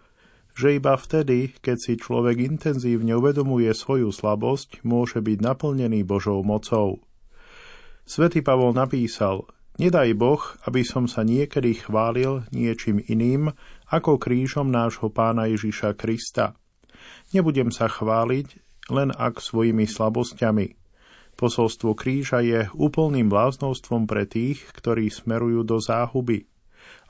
že 0.53 0.77
iba 0.77 0.97
vtedy, 0.97 1.57
keď 1.65 1.77
si 1.81 1.93
človek 1.97 2.37
intenzívne 2.41 3.17
uvedomuje 3.17 3.73
svoju 3.73 4.13
slabosť, 4.13 4.85
môže 4.85 5.25
byť 5.25 5.39
naplnený 5.41 6.05
Božou 6.05 6.45
mocou. 6.45 7.01
Svetý 8.05 8.45
Pavol 8.45 8.77
napísal, 8.77 9.49
Nedaj 9.81 10.13
Boh, 10.21 10.43
aby 10.69 10.85
som 10.85 11.09
sa 11.09 11.25
niekedy 11.25 11.81
chválil 11.81 12.45
niečím 12.53 13.01
iným 13.01 13.57
ako 13.89 14.21
krížom 14.21 14.69
nášho 14.69 15.09
pána 15.09 15.49
Ježiša 15.49 15.97
Krista. 15.97 16.53
Nebudem 17.33 17.73
sa 17.73 17.89
chváliť 17.89 18.61
len 18.93 19.09
ak 19.17 19.41
svojimi 19.41 19.89
slabosťami. 19.89 20.77
Posolstvo 21.41 21.97
kríža 21.97 22.45
je 22.45 22.69
úplným 22.77 23.33
bláznostvom 23.33 24.05
pre 24.05 24.29
tých, 24.29 24.61
ktorí 24.77 25.09
smerujú 25.09 25.65
do 25.65 25.81
záhuby. 25.81 26.52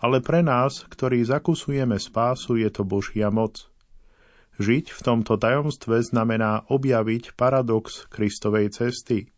Ale 0.02 0.18
pre 0.18 0.42
nás, 0.42 0.82
ktorí 0.90 1.22
zakusujeme 1.22 1.94
spásu, 1.94 2.58
je 2.58 2.66
to 2.74 2.82
Božia 2.82 3.30
moc. 3.30 3.70
Žiť 4.58 4.90
v 4.90 5.00
tomto 5.00 5.38
tajomstve 5.38 6.02
znamená 6.02 6.66
objaviť 6.66 7.38
paradox 7.38 8.10
Kristovej 8.10 8.74
cesty. 8.74 9.30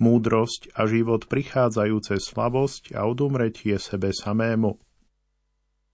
Múdrosť 0.00 0.72
a 0.72 0.88
život 0.88 1.28
prichádzajúce 1.28 2.16
slabosť 2.16 2.96
a 2.96 3.04
odumretie 3.04 3.76
sebe 3.76 4.16
samému. 4.16 4.80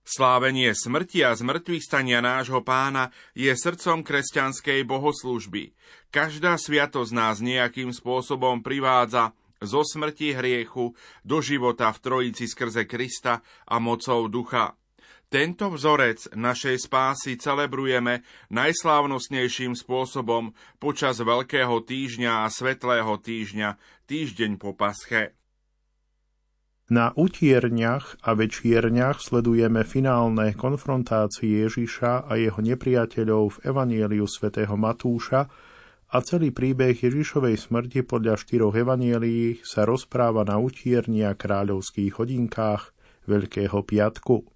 Slávenie 0.06 0.70
smrti 0.70 1.26
a 1.26 1.34
zmrtvých 1.34 1.82
stania 1.82 2.22
nášho 2.22 2.62
pána 2.62 3.10
je 3.34 3.50
srdcom 3.50 4.06
kresťanskej 4.06 4.86
bohoslúžby. 4.86 5.74
Každá 6.14 6.54
sviatosť 6.54 7.10
nás 7.10 7.42
nejakým 7.42 7.90
spôsobom 7.90 8.62
privádza 8.62 9.34
zo 9.66 9.83
smrti 9.83 10.33
hriechu 10.33 10.94
do 11.26 11.42
života 11.42 11.90
v 11.90 11.98
Trojici 12.00 12.46
skrze 12.46 12.87
Krista 12.87 13.42
a 13.66 13.76
mocou 13.83 14.31
ducha. 14.31 14.79
Tento 15.26 15.74
vzorec 15.74 16.38
našej 16.38 16.87
spásy 16.87 17.35
celebrujeme 17.35 18.22
najslávnostnejším 18.55 19.74
spôsobom 19.74 20.55
počas 20.79 21.18
Veľkého 21.18 21.83
týždňa 21.83 22.46
a 22.46 22.48
Svetlého 22.48 23.18
týždňa, 23.18 23.74
týždeň 24.07 24.55
po 24.55 24.79
Pasche. 24.79 25.35
Na 26.87 27.11
utierniach 27.18 28.22
a 28.22 28.38
večierniach 28.38 29.18
sledujeme 29.18 29.83
finálne 29.83 30.55
konfrontácie 30.55 31.66
Ježiša 31.66 32.31
a 32.31 32.38
jeho 32.38 32.62
nepriateľov 32.62 33.59
v 33.59 33.74
Evanieliu 33.74 34.31
svätého 34.31 34.79
Matúša 34.79 35.50
a 36.16 36.24
celý 36.24 36.48
príbeh 36.48 36.96
Ježišovej 36.96 37.68
smrti 37.68 38.00
podľa 38.00 38.40
štyroch 38.40 38.72
evanielií 38.72 39.61
sa 39.61 39.85
rozpráva 39.85 40.48
na 40.48 40.57
utierni 40.57 41.20
a 41.29 41.37
kráľovských 41.37 42.16
hodinkách 42.16 42.96
Veľkého 43.29 43.85
piatku. 43.85 44.48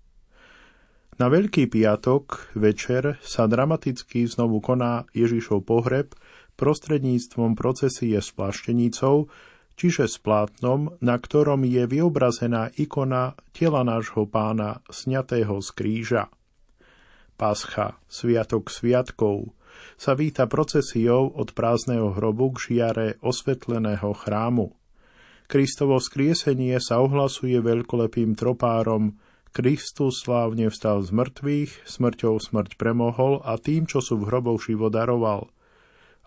Na 1.21 1.29
Veľký 1.29 1.69
piatok 1.69 2.57
večer 2.57 3.21
sa 3.21 3.45
dramaticky 3.45 4.25
znovu 4.25 4.65
koná 4.65 5.05
Ježišov 5.13 5.69
pohreb 5.69 6.17
prostredníctvom 6.57 7.53
procesie 7.61 8.17
s 8.17 8.33
plaštenicou, 8.33 9.29
čiže 9.77 10.09
s 10.09 10.17
plátnom, 10.17 10.97
na 11.05 11.21
ktorom 11.21 11.69
je 11.69 11.85
vyobrazená 11.85 12.73
ikona 12.81 13.37
tela 13.53 13.85
nášho 13.85 14.25
pána 14.25 14.81
sňatého 14.89 15.61
z 15.61 15.69
kríža. 15.77 16.25
Pascha, 17.37 18.01
Sviatok 18.09 18.73
sviatkov, 18.73 19.53
sa 20.01 20.17
víta 20.19 20.51
procesiou 20.51 21.31
od 21.33 21.53
prázdneho 21.53 22.15
hrobu 22.15 22.57
k 22.57 22.59
žiare 22.59 23.09
osvetleného 23.21 24.11
chrámu. 24.17 24.75
Kristovo 25.51 25.99
skriesenie 25.99 26.79
sa 26.79 27.03
ohlasuje 27.03 27.59
veľkolepým 27.59 28.39
tropárom 28.39 29.19
Kristus 29.51 30.23
slávne 30.23 30.71
vstal 30.71 31.03
z 31.03 31.11
mŕtvych, 31.11 31.73
smrťou 31.87 32.39
smrť 32.39 32.79
premohol 32.79 33.43
a 33.43 33.59
tým, 33.59 33.85
čo 33.85 33.99
sú 33.99 34.23
v 34.23 34.31
hroboch 34.31 34.63
život 34.63 34.95
daroval– 34.95 35.47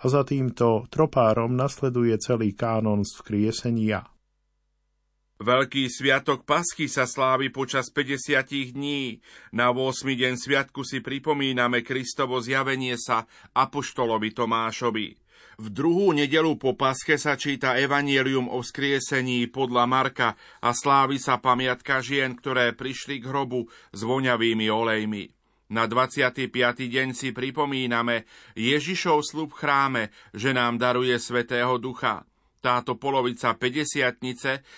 a 0.03 0.11
za 0.11 0.27
týmto 0.27 0.83
tropárom 0.91 1.55
nasleduje 1.55 2.19
celý 2.19 2.51
kánon 2.51 3.07
vzkriesenia. 3.07 4.12
Veľký 5.43 5.91
sviatok 5.91 6.47
Paschy 6.47 6.87
sa 6.87 7.03
slávi 7.03 7.51
počas 7.51 7.91
50 7.91 8.71
dní. 8.71 9.19
Na 9.51 9.75
8. 9.75 10.07
deň 10.07 10.39
sviatku 10.39 10.87
si 10.87 11.03
pripomíname 11.03 11.83
Kristovo 11.83 12.39
zjavenie 12.39 12.95
sa 12.95 13.27
Apoštolovi 13.51 14.31
Tomášovi. 14.31 15.19
V 15.59 15.67
druhú 15.67 16.15
nedelu 16.15 16.55
po 16.55 16.79
Pasche 16.79 17.19
sa 17.19 17.35
číta 17.35 17.75
Evangelium 17.75 18.47
o 18.47 18.63
skriesení 18.63 19.51
podľa 19.51 19.83
Marka 19.83 20.29
a 20.63 20.71
slávi 20.71 21.19
sa 21.19 21.43
pamiatka 21.43 21.99
žien, 21.99 22.39
ktoré 22.39 22.71
prišli 22.71 23.19
k 23.19 23.27
hrobu 23.27 23.67
s 23.91 23.99
voňavými 23.99 24.71
olejmi. 24.71 25.27
Na 25.75 25.91
25. 25.91 26.47
deň 26.87 27.11
si 27.11 27.35
pripomíname 27.35 28.23
Ježišov 28.55 29.19
slub 29.27 29.51
v 29.51 29.59
chráme, 29.59 30.03
že 30.31 30.55
nám 30.55 30.79
daruje 30.79 31.19
Svetého 31.19 31.75
Ducha. 31.83 32.23
Táto 32.63 32.95
polovica 32.95 33.51
50 33.59 34.23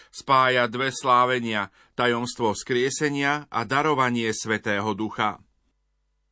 spája 0.10 0.66
dve 0.66 0.90
slávenia, 0.90 1.70
tajomstvo 1.94 2.58
skriesenia 2.58 3.46
a 3.46 3.62
darovanie 3.62 4.34
Svetého 4.34 4.98
Ducha. 4.98 5.38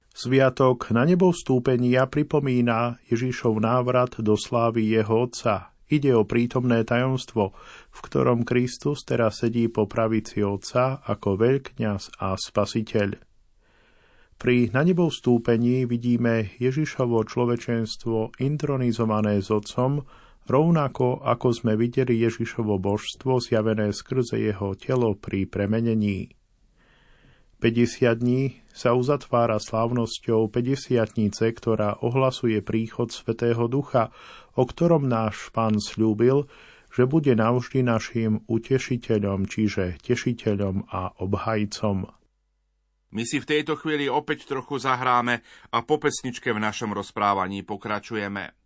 Sviatok 0.09 0.89
na 0.89 1.05
nebo 1.05 1.29
vstúpenia 1.29 2.09
pripomína 2.09 2.97
Ježišov 3.05 3.61
návrat 3.61 4.17
do 4.17 4.33
slávy 4.33 4.97
jeho 4.97 5.29
Otca. 5.29 5.77
Ide 5.93 6.17
o 6.17 6.25
prítomné 6.25 6.81
tajomstvo, 6.89 7.53
v 7.93 7.99
ktorom 8.01 8.49
Kristus 8.49 9.05
teraz 9.05 9.45
sedí 9.45 9.69
po 9.69 9.85
pravici 9.85 10.41
Otca 10.41 11.05
ako 11.05 11.37
veľkňaz 11.37 12.17
a 12.17 12.33
spasiteľ. 12.33 13.13
Pri 14.41 14.73
na 14.73 14.81
nebo 14.81 15.05
vstúpení 15.05 15.85
vidíme 15.85 16.57
Ježišovo 16.57 17.21
človečenstvo 17.29 18.41
intronizované 18.41 19.37
s 19.37 19.53
Otcom, 19.53 20.01
rovnako 20.47 21.23
ako 21.23 21.47
sme 21.55 21.73
videli 21.75 22.19
Ježišovo 22.23 22.79
božstvo 22.79 23.39
zjavené 23.39 23.91
skrze 23.91 24.39
jeho 24.39 24.75
telo 24.75 25.15
pri 25.15 25.47
premenení. 25.47 26.31
50 27.63 28.19
dní 28.19 28.59
sa 28.75 28.91
uzatvára 28.91 29.55
slávnosťou 29.55 30.51
50 30.51 30.99
ktorá 31.55 31.95
ohlasuje 32.03 32.59
príchod 32.59 33.07
Svetého 33.07 33.71
Ducha, 33.71 34.11
o 34.59 34.67
ktorom 34.67 35.07
náš 35.07 35.47
pán 35.55 35.79
slúbil, 35.79 36.51
že 36.91 37.07
bude 37.07 37.31
navždy 37.31 37.79
našim 37.87 38.43
utešiteľom, 38.51 39.47
čiže 39.47 39.97
tešiteľom 40.03 40.91
a 40.91 41.15
obhajcom. 41.23 42.22
My 43.13 43.29
si 43.29 43.37
v 43.37 43.45
tejto 43.45 43.77
chvíli 43.77 44.09
opäť 44.09 44.49
trochu 44.49 44.81
zahráme 44.81 45.45
a 45.69 45.85
po 45.85 46.01
pesničke 46.01 46.49
v 46.49 46.57
našom 46.57 46.89
rozprávaní 46.97 47.61
pokračujeme. 47.61 48.57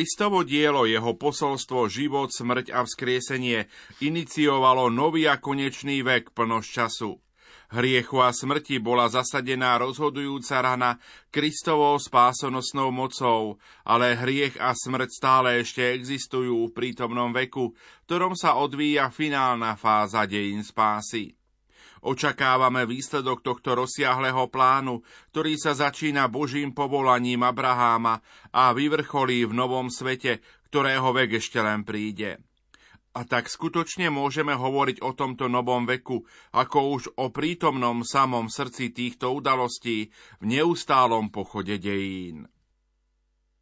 Kristovo 0.00 0.48
dielo, 0.48 0.88
jeho 0.88 1.12
posolstvo, 1.12 1.84
život, 1.92 2.32
smrť 2.32 2.72
a 2.72 2.88
vzkriesenie 2.88 3.68
iniciovalo 4.00 4.88
nový 4.88 5.28
a 5.28 5.36
konečný 5.36 6.00
vek 6.00 6.32
plnosť 6.32 6.68
času. 6.72 7.20
Hriechu 7.68 8.24
a 8.24 8.32
smrti 8.32 8.80
bola 8.80 9.12
zasadená 9.12 9.76
rozhodujúca 9.76 10.64
rana 10.64 10.96
Kristovou 11.28 12.00
spásonosnou 12.00 12.88
mocou, 12.88 13.60
ale 13.84 14.16
hriech 14.16 14.56
a 14.56 14.72
smrť 14.72 15.10
stále 15.12 15.60
ešte 15.60 15.84
existujú 15.92 16.72
v 16.72 16.72
prítomnom 16.72 17.28
veku, 17.36 17.76
ktorom 18.08 18.32
sa 18.32 18.56
odvíja 18.56 19.12
finálna 19.12 19.76
fáza 19.76 20.24
dejín 20.24 20.64
spásy. 20.64 21.39
Očakávame 22.00 22.88
výsledok 22.88 23.44
tohto 23.44 23.76
rozsiahleho 23.76 24.48
plánu, 24.48 25.04
ktorý 25.32 25.60
sa 25.60 25.76
začína 25.76 26.32
Božím 26.32 26.72
povolaním 26.72 27.44
Abraháma 27.44 28.24
a 28.48 28.72
vyvrcholí 28.72 29.44
v 29.44 29.52
novom 29.52 29.92
svete, 29.92 30.40
ktorého 30.72 31.12
vek 31.12 31.36
ešte 31.36 31.60
len 31.60 31.84
príde. 31.84 32.40
A 33.10 33.26
tak 33.26 33.50
skutočne 33.50 34.06
môžeme 34.08 34.54
hovoriť 34.54 35.02
o 35.02 35.10
tomto 35.12 35.50
novom 35.50 35.82
veku, 35.82 36.22
ako 36.54 36.78
už 36.94 37.02
o 37.18 37.28
prítomnom 37.34 38.06
samom 38.06 38.46
srdci 38.46 38.94
týchto 38.94 39.34
udalostí 39.34 40.14
v 40.38 40.44
neustálom 40.46 41.28
pochode 41.34 41.74
dejín. 41.82 42.46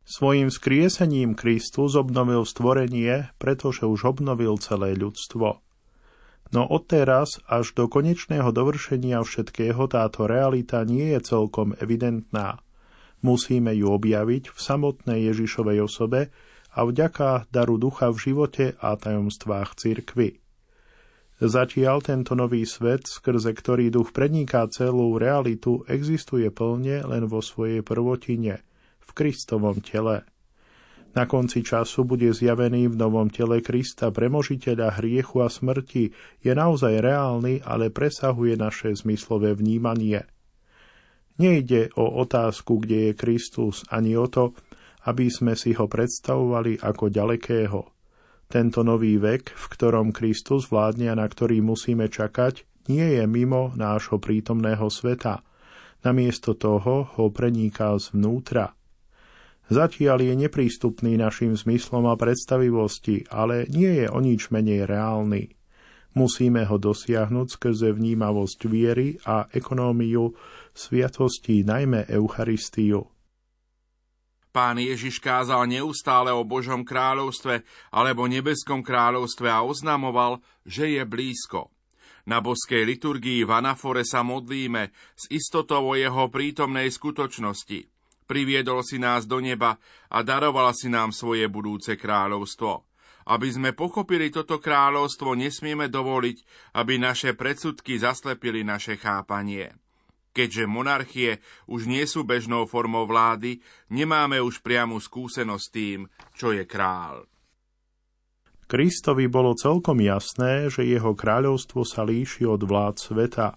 Svojím 0.05 0.49
skriesením 0.49 1.37
Kristus 1.37 1.93
obnovil 1.97 2.45
stvorenie, 2.45 3.29
pretože 3.37 3.85
už 3.85 4.09
obnovil 4.09 4.57
celé 4.57 4.97
ľudstvo. 4.97 5.61
No 6.49 6.65
odteraz 6.65 7.45
až 7.45 7.77
do 7.77 7.93
konečného 7.93 8.49
dovršenia 8.49 9.21
všetkého 9.21 9.85
táto 9.93 10.25
realita 10.25 10.81
nie 10.89 11.13
je 11.13 11.21
celkom 11.21 11.77
evidentná. 11.77 12.65
Musíme 13.21 13.77
ju 13.77 13.93
objaviť 13.93 14.55
v 14.55 14.59
samotnej 14.59 15.29
Ježišovej 15.29 15.79
osobe 15.85 16.33
a 16.73 16.87
vďaka 16.89 17.51
daru 17.53 17.77
ducha 17.77 18.09
v 18.15 18.19
živote 18.33 18.67
a 18.81 18.97
tajomstvách 18.97 19.77
cirkvy. 19.77 20.41
Zatiaľ 21.39 22.03
tento 22.03 22.35
nový 22.35 22.67
svet, 22.67 23.07
skrze 23.07 23.55
ktorý 23.55 23.95
duch 23.95 24.11
preniká 24.11 24.67
celú 24.73 25.21
realitu, 25.23 25.87
existuje 25.87 26.51
plne 26.51 27.07
len 27.07 27.31
vo 27.31 27.39
svojej 27.39 27.85
prvotine, 27.87 28.59
v 28.99 29.11
Kristovom 29.15 29.79
tele. 29.79 30.27
Na 31.17 31.25
konci 31.25 31.65
času 31.65 32.05
bude 32.05 32.29
zjavený 32.37 32.93
v 32.93 32.97
novom 33.01 33.33
tele 33.33 33.65
Krista 33.65 34.13
premožiteľa 34.13 35.01
hriechu 35.01 35.41
a 35.41 35.49
smrti, 35.49 36.13
je 36.45 36.53
naozaj 36.53 37.01
reálny, 37.01 37.65
ale 37.65 37.89
presahuje 37.89 38.61
naše 38.61 38.93
zmyslové 38.93 39.57
vnímanie. 39.57 40.29
Nejde 41.39 41.95
o 41.97 42.19
otázku, 42.21 42.83
kde 42.83 43.11
je 43.11 43.13
Kristus, 43.15 43.87
ani 43.89 44.19
o 44.19 44.29
to, 44.29 44.53
aby 45.09 45.33
sme 45.33 45.57
si 45.57 45.73
ho 45.73 45.89
predstavovali 45.89 46.83
ako 46.85 47.09
ďalekého. 47.09 47.81
Tento 48.49 48.81
nový 48.85 49.17
vek, 49.17 49.55
v 49.55 49.65
ktorom 49.71 50.13
Kristus 50.13 50.69
vládne 50.69 51.15
a 51.15 51.17
na 51.17 51.25
ktorý 51.25 51.63
musíme 51.65 52.11
čakať, 52.11 52.67
nie 52.93 53.17
je 53.17 53.25
mimo 53.25 53.73
nášho 53.77 54.21
prítomného 54.21 54.89
sveta. 54.89 55.41
Namiesto 56.05 56.57
toho 56.57 57.07
ho 57.17 57.25
preniká 57.33 57.97
zvnútra– 57.97 58.73
Zatiaľ 59.69 60.25
je 60.25 60.35
neprístupný 60.49 61.21
našim 61.21 61.53
zmyslom 61.53 62.09
a 62.09 62.17
predstavivosti, 62.17 63.29
ale 63.29 63.69
nie 63.69 64.01
je 64.01 64.07
o 64.09 64.17
nič 64.17 64.49
menej 64.49 64.89
reálny. 64.89 65.53
Musíme 66.17 66.65
ho 66.65 66.81
dosiahnuť 66.81 67.47
skrze 67.53 67.93
vnímavosť 67.93 68.65
viery 68.65 69.21
a 69.29 69.45
ekonómiu 69.53 70.33
sviatosti, 70.73 71.69
najmä 71.69 72.09
Eucharistiu. 72.09 73.13
Pán 74.49 74.81
Ježiš 74.81 75.21
kázal 75.21 75.69
neustále 75.69 76.33
o 76.33 76.49
Božom 76.49 76.81
kráľovstve 76.81 77.61
alebo 77.93 78.25
nebeskom 78.25 78.81
kráľovstve 78.81 79.53
a 79.53 79.61
oznamoval, 79.69 80.41
že 80.65 80.97
je 80.97 81.05
blízko. 81.05 81.69
Na 82.25 82.41
boskej 82.41 82.89
liturgii 82.89 83.45
v 83.45 83.53
anafore 83.53 84.01
sa 84.09 84.25
modlíme 84.25 84.97
s 85.13 85.29
istotou 85.29 85.93
o 85.93 85.95
jeho 85.95 86.33
prítomnej 86.33 86.89
skutočnosti– 86.89 87.85
Priviedol 88.29 88.85
si 88.85 89.01
nás 89.01 89.25
do 89.25 89.41
neba 89.41 89.81
a 90.13 90.21
daroval 90.21 90.77
si 90.77 90.93
nám 90.93 91.17
svoje 91.17 91.49
budúce 91.49 91.97
kráľovstvo. 91.97 92.85
Aby 93.25 93.49
sme 93.49 93.71
pochopili 93.73 94.29
toto 94.29 94.61
kráľovstvo, 94.61 95.33
nesmieme 95.33 95.89
dovoliť, 95.89 96.37
aby 96.77 97.01
naše 97.01 97.33
predsudky 97.33 97.97
zaslepili 97.97 98.69
naše 98.69 99.01
chápanie. 99.01 99.73
Keďže 100.37 100.69
monarchie 100.69 101.41
už 101.65 101.89
nie 101.89 102.05
sú 102.05 102.29
bežnou 102.29 102.69
formou 102.69 103.09
vlády, 103.09 103.65
nemáme 103.89 104.45
už 104.45 104.61
priamu 104.61 105.01
skúsenosť 105.01 105.67
tým, 105.73 106.05
čo 106.37 106.53
je 106.53 106.69
král. 106.69 107.25
Kristovi 108.69 109.25
bolo 109.33 109.57
celkom 109.57 110.05
jasné, 110.05 110.69
že 110.69 110.85
jeho 110.85 111.17
kráľovstvo 111.17 111.81
sa 111.89 112.05
líši 112.05 112.45
od 112.45 112.61
vlád 112.61 113.01
sveta. 113.01 113.57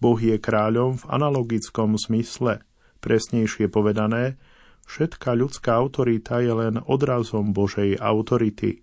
Boh 0.00 0.16
je 0.16 0.40
kráľom 0.40 0.96
v 0.96 1.04
analogickom 1.12 1.92
zmysle– 2.00 2.64
Presnejšie 2.98 3.70
povedané, 3.70 4.34
všetká 4.90 5.30
ľudská 5.38 5.78
autorita 5.78 6.42
je 6.42 6.50
len 6.50 6.74
odrazom 6.82 7.54
Božej 7.54 7.94
autority. 8.02 8.82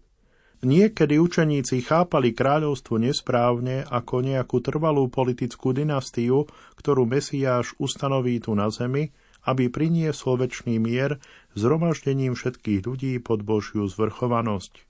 Niekedy 0.64 1.20
učeníci 1.20 1.84
chápali 1.84 2.32
kráľovstvo 2.32 2.96
nesprávne 2.96 3.84
ako 3.86 4.24
nejakú 4.24 4.64
trvalú 4.64 5.12
politickú 5.12 5.76
dynastiu, 5.76 6.48
ktorú 6.80 7.04
Mesiáš 7.04 7.76
ustanoví 7.76 8.40
tu 8.40 8.56
na 8.56 8.72
zemi, 8.72 9.12
aby 9.46 9.70
priniesol 9.70 10.42
väčší 10.42 10.80
mier 10.80 11.22
zhromaždením 11.54 12.34
všetkých 12.34 12.82
ľudí 12.88 13.14
pod 13.22 13.44
Božiu 13.46 13.86
zvrchovanosť. 13.86 14.88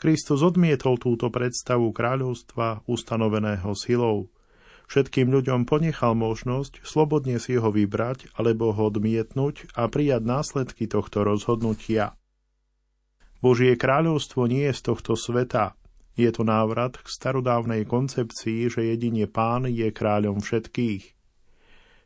Kristus 0.00 0.40
odmietol 0.40 0.96
túto 0.96 1.28
predstavu 1.28 1.92
kráľovstva 1.92 2.88
ustanoveného 2.88 3.76
silou– 3.76 4.26
Všetkým 4.90 5.30
ľuďom 5.30 5.70
ponechal 5.70 6.18
možnosť 6.18 6.82
slobodne 6.82 7.38
si 7.38 7.54
ho 7.54 7.70
vybrať 7.70 8.34
alebo 8.34 8.74
ho 8.74 8.90
odmietnúť 8.90 9.70
a 9.78 9.86
prijať 9.86 10.26
následky 10.26 10.90
tohto 10.90 11.22
rozhodnutia. 11.22 12.18
Božie 13.38 13.78
kráľovstvo 13.78 14.50
nie 14.50 14.66
je 14.66 14.74
z 14.74 14.82
tohto 14.90 15.14
sveta. 15.14 15.78
Je 16.18 16.26
to 16.34 16.42
návrat 16.42 16.98
k 16.98 17.06
starodávnej 17.06 17.86
koncepcii, 17.86 18.66
že 18.66 18.90
jedine 18.90 19.30
Pán 19.30 19.70
je 19.70 19.94
kráľom 19.94 20.42
všetkých. 20.42 21.14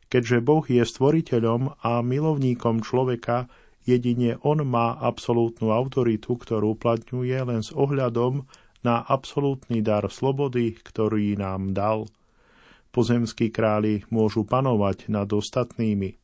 Keďže 0.05 0.37
Boh 0.45 0.61
je 0.61 0.85
stvoriteľom 0.85 1.81
a 1.81 2.05
milovníkom 2.05 2.85
človeka, 2.85 3.49
jedine 3.81 4.37
On 4.45 4.61
má 4.61 4.93
absolútnu 5.01 5.73
autoritu, 5.73 6.37
ktorú 6.37 6.77
uplatňuje 6.77 7.49
len 7.49 7.65
s 7.65 7.73
ohľadom 7.73 8.45
na 8.85 9.01
absolútny 9.01 9.81
dar 9.81 10.05
slobody, 10.05 10.77
ktorý 10.77 11.33
nám 11.33 11.73
dal– 11.73 12.05
Pozemskí 12.95 13.51
králi 13.51 14.07
môžu 14.07 14.47
panovať 14.47 15.11
nad 15.11 15.27
ostatnými, 15.27 16.15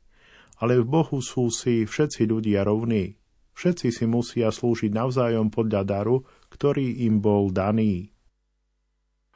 ale 0.56 0.80
v 0.80 0.88
Bohu 0.88 1.20
sú 1.20 1.52
si 1.52 1.84
všetci 1.84 2.24
ľudia 2.32 2.64
rovní. 2.64 3.20
Všetci 3.60 3.92
si 3.92 4.08
musia 4.08 4.48
slúžiť 4.56 4.88
navzájom 4.96 5.52
podľa 5.52 5.84
daru, 5.84 6.24
ktorý 6.48 7.04
im 7.04 7.20
bol 7.20 7.52
daný. 7.52 8.16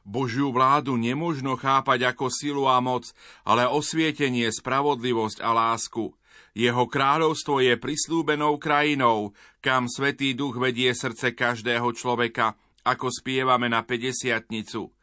Božiu 0.08 0.56
vládu 0.56 0.96
nemožno 0.96 1.60
chápať 1.60 2.16
ako 2.16 2.32
silu 2.32 2.72
a 2.72 2.80
moc, 2.80 3.12
ale 3.44 3.68
osvietenie, 3.68 4.48
spravodlivosť 4.48 5.44
a 5.44 5.52
lásku. 5.52 6.16
Jeho 6.56 6.88
kráľovstvo 6.88 7.60
je 7.60 7.76
prislúbenou 7.76 8.56
krajinou, 8.56 9.36
kam 9.60 9.92
Svetý 9.92 10.32
Duch 10.40 10.56
vedie 10.56 10.96
srdce 10.96 11.36
každého 11.36 11.92
človeka, 11.92 12.56
ako 12.88 13.12
spievame 13.12 13.68
na 13.68 13.84
50 13.84 14.95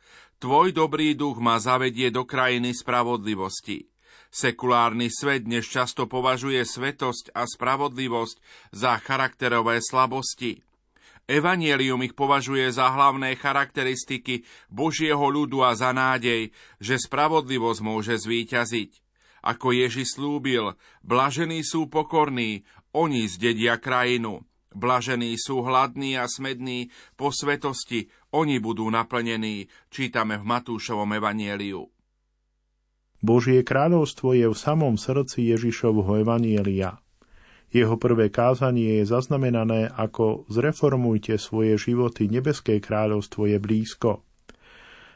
Tvoj 0.42 0.74
dobrý 0.74 1.14
duch 1.14 1.38
ma 1.38 1.62
zavedie 1.62 2.10
do 2.10 2.26
krajiny 2.26 2.74
spravodlivosti. 2.74 3.86
Sekulárny 4.26 5.06
svet 5.06 5.46
dnes 5.46 5.62
často 5.62 6.10
považuje 6.10 6.66
svetosť 6.66 7.30
a 7.30 7.46
spravodlivosť 7.46 8.42
za 8.74 8.98
charakterové 8.98 9.78
slabosti. 9.78 10.58
Evangelium 11.30 12.02
ich 12.02 12.18
považuje 12.18 12.74
za 12.74 12.90
hlavné 12.90 13.38
charakteristiky 13.38 14.42
Božieho 14.66 15.22
ľudu 15.22 15.62
a 15.62 15.78
za 15.78 15.94
nádej, 15.94 16.50
že 16.82 16.98
spravodlivosť 16.98 17.78
môže 17.78 18.18
zvíťaziť. 18.18 18.98
Ako 19.46 19.70
Ježiš 19.70 20.18
slúbil, 20.18 20.74
blažení 21.06 21.62
sú 21.62 21.86
pokorní, 21.86 22.66
oni 22.90 23.30
zdedia 23.30 23.78
krajinu. 23.78 24.42
Blažení 24.74 25.36
sú 25.36 25.62
hladní 25.62 26.16
a 26.16 26.24
smední 26.24 26.88
po 27.14 27.28
svetosti, 27.28 28.08
oni 28.32 28.56
budú 28.58 28.88
naplnení, 28.88 29.68
čítame 29.92 30.40
v 30.40 30.44
Matúšovom 30.44 31.08
evanieliu. 31.12 31.88
Božie 33.22 33.62
kráľovstvo 33.62 34.34
je 34.34 34.50
v 34.50 34.56
samom 34.56 34.98
srdci 34.98 35.54
Ježišovho 35.54 36.26
evanielia. 36.26 36.98
Jeho 37.72 37.96
prvé 37.96 38.28
kázanie 38.28 39.00
je 39.00 39.08
zaznamenané 39.08 39.88
ako 39.94 40.44
zreformujte 40.50 41.38
svoje 41.38 41.78
životy, 41.78 42.28
nebeské 42.28 42.82
kráľovstvo 42.82 43.48
je 43.48 43.56
blízko. 43.62 44.26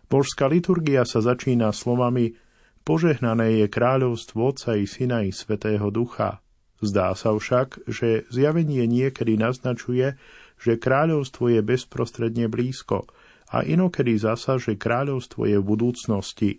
Božská 0.06 0.46
liturgia 0.46 1.02
sa 1.02 1.18
začína 1.18 1.74
slovami 1.74 2.38
Požehnané 2.86 3.64
je 3.64 3.66
kráľovstvo 3.66 4.54
Otca 4.54 4.78
i 4.78 4.86
Syna 4.86 5.26
i 5.26 5.34
Svetého 5.34 5.90
Ducha– 5.90 6.38
Zdá 6.84 7.16
sa 7.16 7.32
však, 7.32 7.88
že 7.88 8.28
zjavenie 8.28 8.84
niekedy 8.84 9.40
naznačuje, 9.40 10.20
že 10.56 10.80
kráľovstvo 10.80 11.52
je 11.52 11.60
bezprostredne 11.60 12.48
blízko 12.48 13.08
a 13.52 13.62
inokedy 13.62 14.18
zasa, 14.18 14.58
že 14.58 14.74
kráľovstvo 14.74 15.46
je 15.46 15.56
v 15.60 15.64
budúcnosti. 15.64 16.50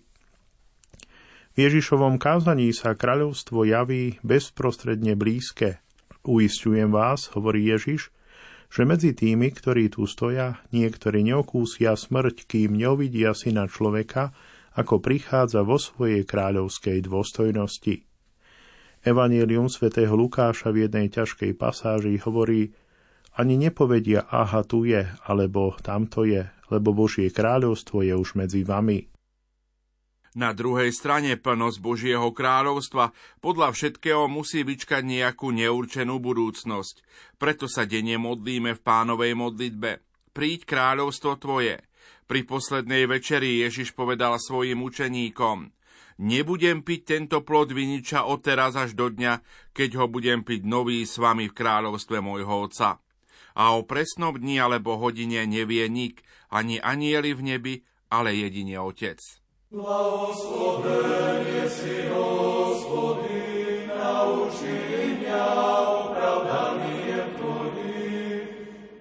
V 1.57 1.65
Ježišovom 1.65 2.21
kázaní 2.21 2.69
sa 2.69 2.93
kráľovstvo 2.93 3.65
javí 3.65 4.21
bezprostredne 4.21 5.17
blízke. 5.17 5.81
Uistujem 6.21 6.93
vás, 6.93 7.33
hovorí 7.33 7.65
Ježiš, 7.65 8.13
že 8.67 8.83
medzi 8.85 9.15
tými, 9.15 9.49
ktorí 9.49 9.89
tu 9.89 10.05
stoja, 10.05 10.61
niektorí 10.69 11.23
neokúsia 11.23 11.97
smrť, 11.97 12.45
kým 12.45 12.77
neuvidia 12.77 13.33
syna 13.33 13.65
človeka, 13.65 14.35
ako 14.77 15.01
prichádza 15.01 15.65
vo 15.65 15.81
svojej 15.81 16.21
kráľovskej 16.27 17.01
dôstojnosti. 17.09 18.05
Evangelium 19.01 19.71
svätého 19.71 20.13
Lukáša 20.13 20.69
v 20.69 20.85
jednej 20.85 21.09
ťažkej 21.09 21.57
pasáži 21.57 22.21
hovorí, 22.21 22.75
ani 23.37 23.55
nepovedia, 23.61 24.25
aha, 24.25 24.65
tu 24.65 24.83
je, 24.83 25.05
alebo 25.29 25.77
tamto 25.85 26.25
je, 26.25 26.49
lebo 26.73 26.91
Božie 26.91 27.29
kráľovstvo 27.29 28.01
je 28.01 28.17
už 28.17 28.33
medzi 28.33 28.65
vami. 28.65 29.05
Na 30.37 30.53
druhej 30.53 30.93
strane 30.93 31.33
plnosť 31.33 31.77
Božieho 31.81 32.29
kráľovstva 32.29 33.09
podľa 33.41 33.73
všetkého 33.73 34.29
musí 34.29 34.61
vyčkať 34.61 35.01
nejakú 35.01 35.49
neurčenú 35.49 36.21
budúcnosť. 36.21 37.01
Preto 37.41 37.65
sa 37.65 37.89
denne 37.89 38.21
modlíme 38.21 38.77
v 38.77 38.83
pánovej 38.85 39.33
modlitbe. 39.33 40.05
Príď 40.37 40.69
kráľovstvo 40.69 41.41
tvoje. 41.41 41.81
Pri 42.29 42.45
poslednej 42.45 43.09
večeri 43.09 43.65
Ježiš 43.65 43.97
povedal 43.97 44.37
svojim 44.37 44.77
učeníkom 44.85 45.73
Nebudem 46.17 46.85
piť 46.85 47.01
tento 47.17 47.41
plod 47.45 47.73
viniča 47.73 48.25
od 48.25 48.41
teraz 48.41 48.73
až 48.77 48.93
do 48.97 49.09
dňa, 49.09 49.41
keď 49.73 49.89
ho 50.01 50.05
budem 50.05 50.41
piť 50.45 50.65
nový 50.65 51.05
s 51.05 51.17
vami 51.21 51.49
v 51.49 51.57
kráľovstve 51.57 52.21
môjho 52.21 52.69
Otca. 52.69 53.01
A 53.57 53.73
o 53.73 53.81
presnom 53.81 54.37
dni 54.37 54.61
alebo 54.61 55.01
hodine 55.01 55.49
nevie 55.49 55.89
nik, 55.89 56.21
ani 56.53 56.77
anieli 56.77 57.33
v 57.33 57.41
nebi, 57.41 57.73
ale 58.13 58.37
jedine 58.37 58.77
Otec. 58.77 59.17
Blahoslovenie 59.73 61.65
si, 61.65 62.05
Hospodin, 62.13 63.89
nauči 63.89 64.77
mňa 65.25 65.45
opravdaním 66.05 67.33
Tvojim. 67.35 68.45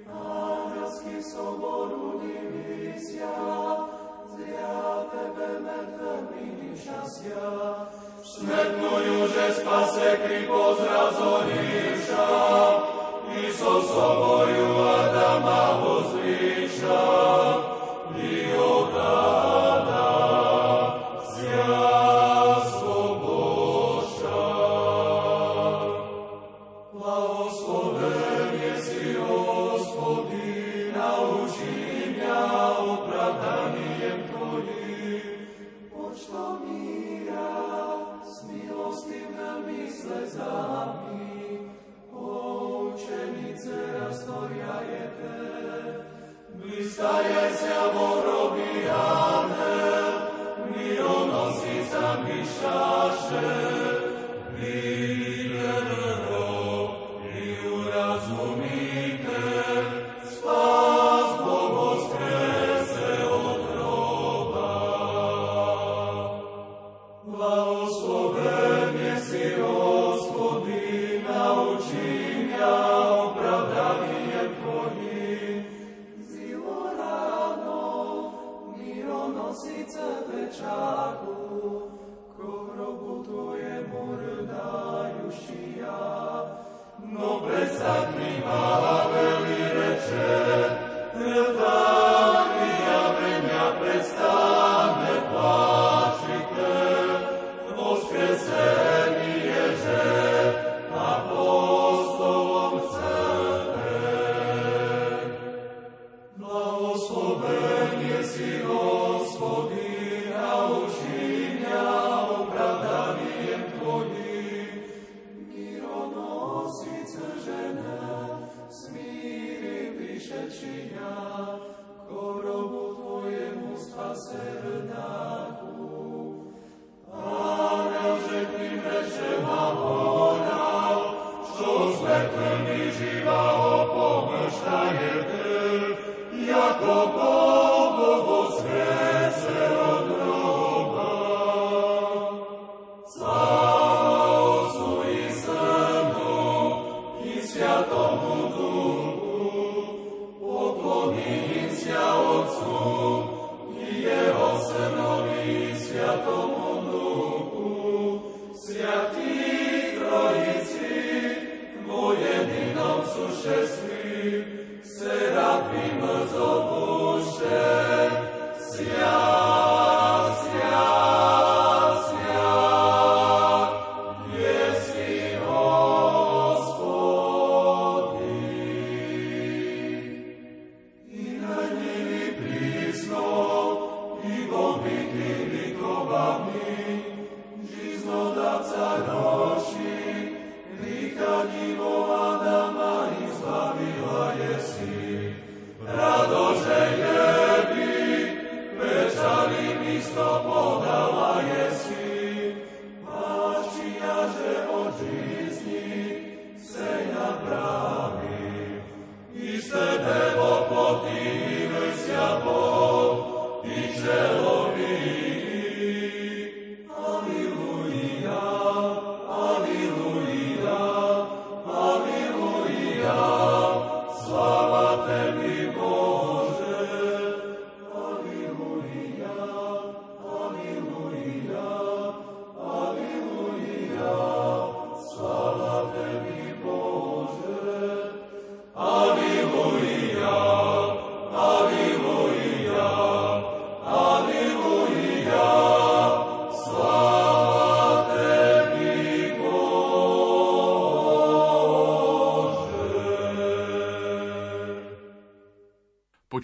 Nárazky 0.08 1.20
soboru 1.20 2.24
divísia, 2.24 3.36
zria 4.32 4.76
že 9.26 9.46
spase 9.60 10.08
kri 10.24 10.48
pozrazorivša, 10.48 12.26
Iso 13.56 13.80
soboju 13.82 14.68
Adama 14.84 15.80
vozviša, 15.80 17.00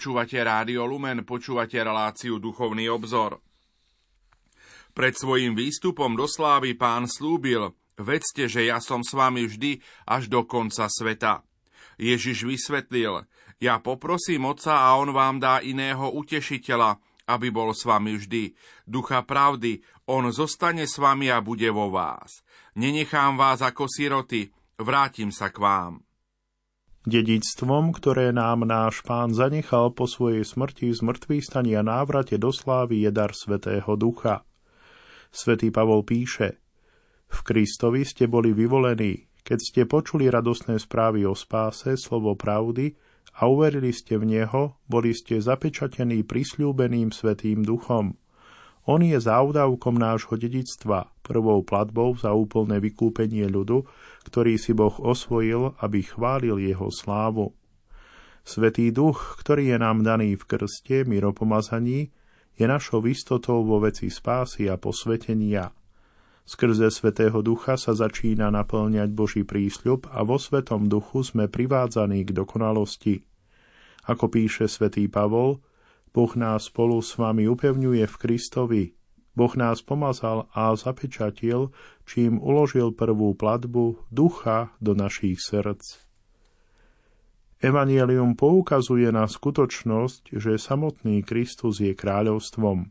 Počúvate 0.03 0.35
Rádio 0.43 0.83
Lumen, 0.83 1.23
počúvate 1.23 1.79
reláciu 1.79 2.43
Duchovný 2.43 2.91
obzor. 2.91 3.39
Pred 4.99 5.15
svojim 5.15 5.55
výstupom 5.55 6.19
do 6.19 6.27
slávy 6.27 6.75
pán 6.75 7.07
slúbil, 7.07 7.71
vedzte, 7.95 8.51
že 8.51 8.67
ja 8.67 8.83
som 8.83 9.07
s 9.07 9.15
vami 9.15 9.47
vždy 9.47 9.79
až 10.03 10.27
do 10.27 10.43
konca 10.43 10.91
sveta. 10.91 11.47
Ježiš 12.03 12.43
vysvetlil, 12.43 13.31
ja 13.63 13.79
poprosím 13.79 14.51
Otca 14.51 14.75
a 14.75 14.99
On 14.99 15.15
vám 15.15 15.39
dá 15.39 15.63
iného 15.63 16.11
utešiteľa, 16.11 16.99
aby 17.31 17.55
bol 17.55 17.71
s 17.71 17.87
vami 17.87 18.19
vždy. 18.19 18.59
Ducha 18.83 19.23
pravdy, 19.23 19.87
On 20.11 20.27
zostane 20.35 20.83
s 20.83 20.99
vami 20.99 21.31
a 21.31 21.39
bude 21.39 21.71
vo 21.71 21.95
vás. 21.95 22.43
Nenechám 22.75 23.39
vás 23.39 23.63
ako 23.63 23.87
siroty, 23.87 24.51
vrátim 24.83 25.31
sa 25.31 25.55
k 25.55 25.63
vám. 25.63 26.03
Dedictvom, 27.03 27.91
ktoré 27.91 28.31
nám 28.31 28.63
náš 28.63 29.03
pán 29.03 29.35
zanechal 29.35 29.91
po 29.91 30.07
svojej 30.07 30.47
smrti 30.47 30.95
z 30.95 31.03
mŕtvych 31.03 31.43
stania 31.43 31.83
návrate 31.83 32.39
do 32.39 32.55
slávy 32.55 33.03
je 33.03 33.11
dar 33.11 33.35
Svetého 33.35 33.99
Ducha. 33.99 34.47
Svetý 35.35 35.75
Pavol 35.75 36.07
píše, 36.07 36.63
v 37.27 37.39
Kristovi 37.43 38.07
ste 38.07 38.31
boli 38.31 38.55
vyvolení, 38.55 39.27
keď 39.43 39.59
ste 39.59 39.83
počuli 39.83 40.31
radosné 40.31 40.79
správy 40.79 41.27
o 41.27 41.35
spáse, 41.35 41.99
slovo 41.99 42.39
pravdy 42.39 42.95
a 43.43 43.51
uverili 43.51 43.91
ste 43.91 44.15
v 44.23 44.39
Neho, 44.39 44.79
boli 44.87 45.11
ste 45.11 45.43
zapečatení 45.43 46.23
prisľúbeným 46.23 47.11
Svetým 47.11 47.67
Duchom. 47.67 48.15
On 48.83 48.99
je 48.99 49.15
závdavkom 49.15 49.95
nášho 49.95 50.35
dedictva, 50.35 51.07
prvou 51.23 51.63
platbou 51.63 52.19
za 52.19 52.35
úplné 52.35 52.83
vykúpenie 52.83 53.47
ľudu, 53.47 53.87
ktorý 54.27 54.59
si 54.59 54.75
Boh 54.75 54.95
osvojil, 54.99 55.79
aby 55.79 56.03
chválil 56.03 56.59
jeho 56.59 56.91
slávu. 56.91 57.55
Svetý 58.43 58.91
duch, 58.91 59.39
ktorý 59.39 59.71
je 59.71 59.79
nám 59.79 60.03
daný 60.03 60.35
v 60.35 60.45
krste, 60.51 61.07
miropomazaní, 61.07 62.11
je 62.59 62.67
našou 62.67 63.07
istotou 63.07 63.63
vo 63.63 63.79
veci 63.79 64.11
spásy 64.11 64.67
a 64.67 64.75
posvetenia. 64.75 65.71
Skrze 66.43 66.91
Svetého 66.91 67.39
Ducha 67.39 67.79
sa 67.79 67.95
začína 67.95 68.51
naplňať 68.51 69.15
Boží 69.15 69.47
prísľub 69.47 70.11
a 70.11 70.27
vo 70.27 70.43
Svetom 70.43 70.91
Duchu 70.91 71.23
sme 71.23 71.47
privádzaní 71.47 72.27
k 72.27 72.35
dokonalosti. 72.35 73.23
Ako 74.11 74.27
píše 74.27 74.67
svätý 74.67 75.07
Pavol, 75.07 75.63
Boh 76.13 76.33
nás 76.37 76.69
spolu 76.69 77.01
s 77.01 77.17
vami 77.17 77.49
upevňuje 77.49 78.05
v 78.05 78.17
Kristovi. 78.21 78.85
Boh 79.33 79.53
nás 79.57 79.81
pomazal 79.81 80.45
a 80.53 80.77
zapečatil, 80.77 81.73
čím 82.05 82.37
uložil 82.37 82.93
prvú 82.93 83.33
platbu 83.33 84.13
ducha 84.13 84.77
do 84.77 84.93
našich 84.93 85.41
srdc. 85.41 86.05
Evangelium 87.63 88.37
poukazuje 88.37 89.09
na 89.09 89.25
skutočnosť, 89.25 90.37
že 90.37 90.61
samotný 90.61 91.25
Kristus 91.25 91.81
je 91.81 91.97
kráľovstvom. 91.97 92.91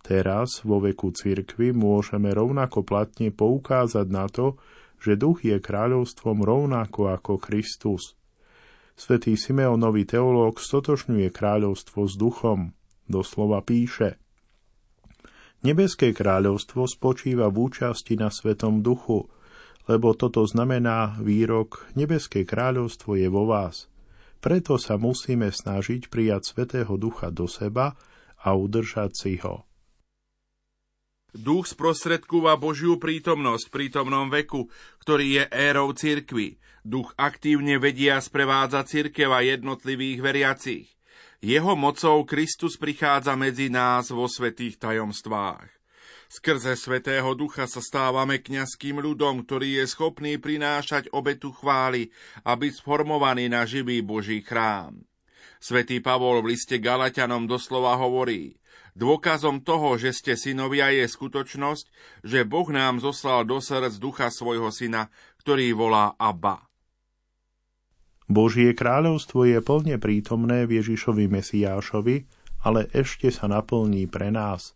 Teraz, 0.00 0.62
vo 0.62 0.78
veku 0.80 1.10
cirkvy, 1.10 1.74
môžeme 1.74 2.30
rovnako 2.30 2.86
platne 2.86 3.34
poukázať 3.34 4.06
na 4.08 4.30
to, 4.30 4.56
že 5.02 5.20
duch 5.20 5.44
je 5.44 5.58
kráľovstvom 5.60 6.40
rovnako 6.40 7.12
ako 7.12 7.42
Kristus. 7.42 8.16
Svetý 8.94 9.34
Simeonový 9.34 10.06
teológ 10.06 10.62
stotožňuje 10.62 11.28
kráľovstvo 11.34 12.06
s 12.06 12.14
duchom. 12.14 12.72
Doslova 13.10 13.60
píše 13.60 14.16
Nebeské 15.66 16.14
kráľovstvo 16.14 16.86
spočíva 16.88 17.50
v 17.50 17.68
účasti 17.68 18.16
na 18.16 18.32
Svetom 18.32 18.80
duchu, 18.80 19.28
lebo 19.90 20.16
toto 20.16 20.46
znamená 20.46 21.18
výrok 21.20 21.90
Nebeské 21.98 22.48
kráľovstvo 22.48 23.18
je 23.18 23.28
vo 23.28 23.50
vás– 23.50 23.84
preto 24.44 24.76
sa 24.76 25.00
musíme 25.00 25.48
snažiť 25.48 26.12
prijať 26.12 26.52
Svetého 26.52 27.00
Ducha 27.00 27.32
do 27.32 27.48
seba 27.48 27.96
a 28.36 28.52
udržať 28.52 29.16
si 29.16 29.40
ho. 29.40 29.64
Duch 31.34 31.66
sprostredkúva 31.66 32.54
Božiu 32.54 32.94
prítomnosť 33.02 33.66
v 33.66 33.74
prítomnom 33.74 34.30
veku, 34.30 34.70
ktorý 35.02 35.42
je 35.42 35.44
érou 35.50 35.90
cirkvy. 35.90 36.62
Duch 36.86 37.10
aktívne 37.18 37.82
vedia 37.82 38.22
sprevádza 38.22 38.86
cirkev 38.86 39.34
a 39.34 39.42
jednotlivých 39.42 40.22
veriacich. 40.22 40.86
Jeho 41.42 41.74
mocou 41.74 42.22
Kristus 42.22 42.78
prichádza 42.78 43.34
medzi 43.34 43.66
nás 43.66 44.14
vo 44.14 44.30
svetých 44.30 44.78
tajomstvách. 44.78 45.66
Skrze 46.30 46.78
Svetého 46.78 47.34
Ducha 47.34 47.66
sa 47.66 47.82
stávame 47.82 48.38
kňazským 48.38 49.02
ľudom, 49.02 49.42
ktorý 49.42 49.82
je 49.82 49.90
schopný 49.90 50.38
prinášať 50.38 51.10
obetu 51.10 51.50
chvály 51.50 52.14
a 52.46 52.54
byť 52.54 52.72
sformovaný 52.78 53.50
na 53.50 53.66
živý 53.66 54.06
Boží 54.06 54.38
chrám. 54.40 55.02
Svetý 55.58 55.98
Pavol 55.98 56.46
v 56.46 56.54
liste 56.54 56.78
Galatianom 56.78 57.50
doslova 57.50 57.98
hovorí, 57.98 58.56
Dôkazom 58.94 59.66
toho, 59.66 59.98
že 59.98 60.14
ste 60.14 60.38
synovia, 60.38 60.94
je 60.94 61.06
skutočnosť, 61.10 61.84
že 62.22 62.46
Boh 62.46 62.70
nám 62.70 63.02
zoslal 63.02 63.42
do 63.42 63.58
srdc 63.58 63.98
ducha 63.98 64.30
svojho 64.30 64.70
syna, 64.70 65.10
ktorý 65.42 65.74
volá 65.74 66.14
Abba. 66.14 66.66
Božie 68.30 68.72
kráľovstvo 68.72 69.44
je 69.44 69.58
plne 69.60 69.98
prítomné 69.98 70.64
v 70.64 70.80
Ježišovi 70.80 71.28
Mesiášovi, 71.28 72.16
ale 72.64 72.88
ešte 72.94 73.28
sa 73.28 73.50
naplní 73.50 74.08
pre 74.08 74.32
nás– 74.32 74.72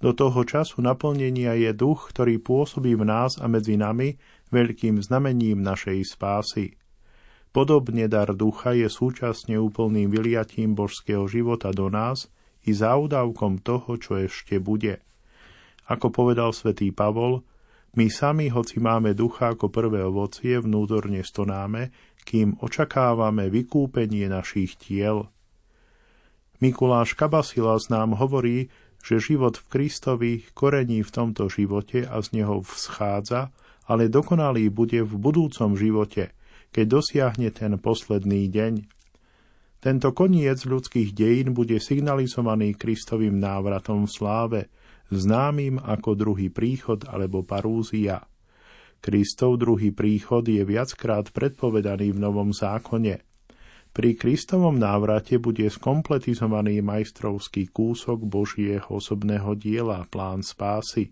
do 0.00 0.16
toho 0.16 0.48
času 0.48 0.80
naplnenia 0.80 1.52
je 1.60 1.76
duch, 1.76 2.08
ktorý 2.08 2.40
pôsobí 2.40 2.96
v 2.96 3.04
nás 3.04 3.36
a 3.36 3.44
medzi 3.52 3.76
nami 3.76 4.16
veľkým 4.48 4.96
znamením 5.04 5.60
našej 5.60 6.16
spásy. 6.16 6.80
Podobne 7.52 8.08
dar 8.08 8.32
ducha 8.32 8.72
je 8.72 8.88
súčasne 8.88 9.60
úplným 9.60 10.08
vyliatím 10.08 10.72
božského 10.72 11.28
života 11.28 11.68
do 11.76 11.92
nás 11.92 12.32
i 12.64 12.70
záudavkom 12.76 13.62
toho, 13.62 13.96
čo 13.96 14.20
ešte 14.20 14.60
bude. 14.60 15.00
Ako 15.88 16.12
povedal 16.12 16.52
svätý 16.52 16.92
Pavol, 16.94 17.42
my 17.98 18.06
sami, 18.06 18.46
hoci 18.54 18.78
máme 18.78 19.18
ducha 19.18 19.50
ako 19.50 19.66
prvé 19.66 20.06
ovocie, 20.06 20.62
vnútorne 20.62 21.26
stonáme, 21.26 21.90
kým 22.22 22.62
očakávame 22.62 23.50
vykúpenie 23.50 24.30
našich 24.30 24.78
tiel. 24.78 25.26
Mikuláš 26.62 27.18
Kabasilas 27.18 27.90
nám 27.90 28.14
hovorí, 28.14 28.70
že 29.00 29.18
život 29.18 29.56
v 29.56 29.66
Kristovi 29.66 30.32
korení 30.52 31.00
v 31.00 31.10
tomto 31.10 31.48
živote 31.48 32.04
a 32.04 32.20
z 32.20 32.38
neho 32.38 32.60
vzchádza, 32.62 33.50
ale 33.88 34.12
dokonalý 34.12 34.70
bude 34.70 35.02
v 35.02 35.12
budúcom 35.18 35.74
živote, 35.74 36.30
keď 36.70 36.84
dosiahne 36.86 37.48
ten 37.50 37.74
posledný 37.80 38.46
deň. 38.46 38.99
Tento 39.80 40.12
koniec 40.12 40.60
ľudských 40.68 41.16
dejín 41.16 41.56
bude 41.56 41.80
signalizovaný 41.80 42.76
Kristovým 42.76 43.40
návratom 43.40 44.04
v 44.04 44.12
sláve, 44.12 44.60
známym 45.08 45.80
ako 45.80 46.14
druhý 46.14 46.52
príchod 46.52 47.00
alebo 47.08 47.40
parúzia. 47.42 48.22
Kristov 49.00 49.56
druhý 49.56 49.96
príchod 49.96 50.44
je 50.44 50.60
viackrát 50.60 51.32
predpovedaný 51.32 52.12
v 52.12 52.18
Novom 52.20 52.52
zákone– 52.52 53.24
pri 53.90 54.14
Kristovom 54.14 54.78
návrate 54.78 55.42
bude 55.42 55.66
skompletizovaný 55.66 56.78
majstrovský 56.78 57.74
kúsok 57.74 58.22
Božieho 58.22 58.86
osobného 58.86 59.58
diela, 59.58 60.06
plán 60.06 60.46
spásy. 60.46 61.10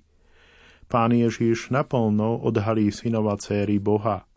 Pán 0.87 1.11
Ježiš 1.11 1.75
naplno 1.75 2.39
odhalí 2.39 2.95
synova 2.95 3.35
céry 3.35 3.83
Boha. 3.83 4.28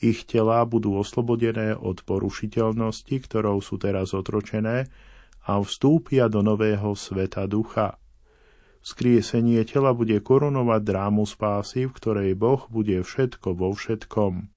Ich 0.00 0.24
telá 0.24 0.64
budú 0.64 0.96
oslobodené 0.96 1.76
od 1.76 2.00
porušiteľnosti, 2.08 3.12
ktorou 3.20 3.60
sú 3.60 3.76
teraz 3.76 4.16
otročené, 4.16 4.88
a 5.44 5.60
vstúpia 5.60 6.28
do 6.28 6.44
nového 6.44 6.92
sveta 6.96 7.48
ducha. 7.48 7.96
Skriesenie 8.80 9.60
tela 9.68 9.92
bude 9.92 10.16
korunovať 10.24 10.80
drámu 10.84 11.28
spásy, 11.28 11.84
v 11.84 11.92
ktorej 11.92 12.30
Boh 12.32 12.64
bude 12.72 13.04
všetko 13.04 13.52
vo 13.52 13.76
všetkom. 13.76 14.48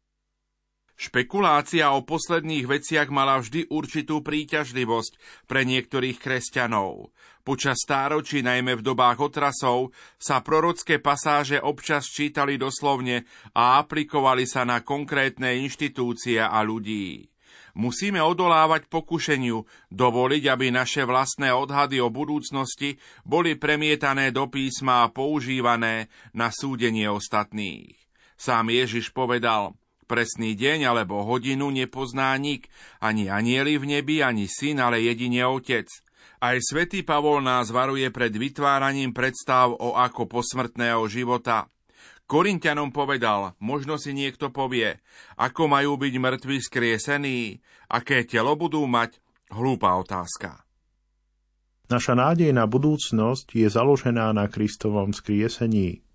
Špekulácia 0.94 1.90
o 1.90 2.06
posledných 2.06 2.70
veciach 2.70 3.10
mala 3.10 3.42
vždy 3.42 3.74
určitú 3.74 4.22
príťažlivosť 4.22 5.46
pre 5.50 5.66
niektorých 5.66 6.22
kresťanov. 6.22 7.10
Počas 7.42 7.82
stáročí, 7.82 8.46
najmä 8.46 8.78
v 8.78 8.86
dobách 8.86 9.34
otrasov, 9.34 9.92
sa 10.22 10.40
prorocké 10.46 11.02
pasáže 11.02 11.58
občas 11.58 12.08
čítali 12.08 12.62
doslovne 12.62 13.26
a 13.58 13.82
aplikovali 13.82 14.46
sa 14.46 14.64
na 14.64 14.86
konkrétne 14.86 15.58
inštitúcie 15.66 16.40
a 16.40 16.62
ľudí. 16.62 17.28
Musíme 17.74 18.22
odolávať 18.22 18.86
pokušeniu, 18.86 19.66
dovoliť, 19.90 20.44
aby 20.46 20.70
naše 20.70 21.10
vlastné 21.10 21.50
odhady 21.50 21.98
o 22.06 22.14
budúcnosti 22.14 23.02
boli 23.26 23.58
premietané 23.58 24.30
do 24.30 24.46
písma 24.46 25.10
a 25.10 25.12
používané 25.12 26.14
na 26.38 26.54
súdenie 26.54 27.10
ostatných. 27.10 27.98
Sám 28.38 28.70
Ježiš 28.70 29.10
povedal– 29.10 29.74
Presný 30.14 30.54
deň 30.54 30.94
alebo 30.94 31.26
hodinu 31.26 31.74
nepozná 31.74 32.38
nik, 32.38 32.70
ani 33.02 33.34
anieli 33.34 33.82
v 33.82 33.98
nebi, 33.98 34.22
ani 34.22 34.46
syn, 34.46 34.78
ale 34.78 35.02
jedine 35.02 35.42
otec. 35.50 35.90
Aj 36.38 36.54
svätý 36.62 37.02
Pavol 37.02 37.42
nás 37.42 37.74
varuje 37.74 38.06
pred 38.14 38.30
vytváraním 38.30 39.10
predstav 39.10 39.74
o 39.74 39.98
ako 39.98 40.30
posmrtného 40.30 41.02
života. 41.10 41.66
Korintianom 42.30 42.94
povedal, 42.94 43.58
možno 43.58 43.98
si 43.98 44.14
niekto 44.14 44.54
povie, 44.54 45.02
ako 45.34 45.66
majú 45.66 45.98
byť 45.98 46.14
mŕtvi 46.22 46.62
skriesení, 46.62 47.58
aké 47.90 48.22
telo 48.30 48.54
budú 48.54 48.86
mať, 48.86 49.18
Hlúpa 49.50 49.98
otázka. 49.98 50.62
Naša 51.90 52.14
nádej 52.14 52.54
na 52.54 52.70
budúcnosť 52.70 53.58
je 53.58 53.66
založená 53.66 54.30
na 54.30 54.46
Kristovom 54.46 55.10
skriesení. 55.10 56.06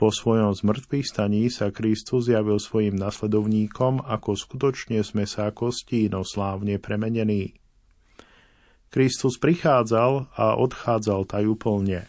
Po 0.00 0.08
svojom 0.08 0.56
zmrtvých 0.56 1.04
staní 1.04 1.52
sa 1.52 1.68
Kristus 1.68 2.32
zjavil 2.32 2.56
svojim 2.56 2.96
nasledovníkom, 2.96 4.00
ako 4.00 4.32
skutočne 4.32 5.04
sa 5.04 5.52
kostí, 5.52 6.08
no 6.08 6.24
slávne 6.24 6.80
premenení. 6.80 7.52
Kristus 8.88 9.36
prichádzal 9.36 10.32
a 10.32 10.56
odchádzal 10.56 11.28
tajúplne. 11.28 12.08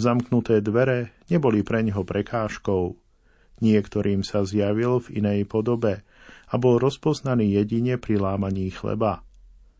Zamknuté 0.00 0.64
dvere 0.64 1.12
neboli 1.28 1.60
pre 1.60 1.84
neho 1.84 2.08
prekážkou. 2.08 2.96
Niektorým 3.60 4.24
sa 4.24 4.48
zjavil 4.48 5.04
v 5.04 5.20
inej 5.20 5.44
podobe 5.44 6.08
a 6.48 6.54
bol 6.56 6.80
rozpoznaný 6.80 7.52
jedine 7.52 8.00
pri 8.00 8.16
lámaní 8.16 8.72
chleba. 8.72 9.20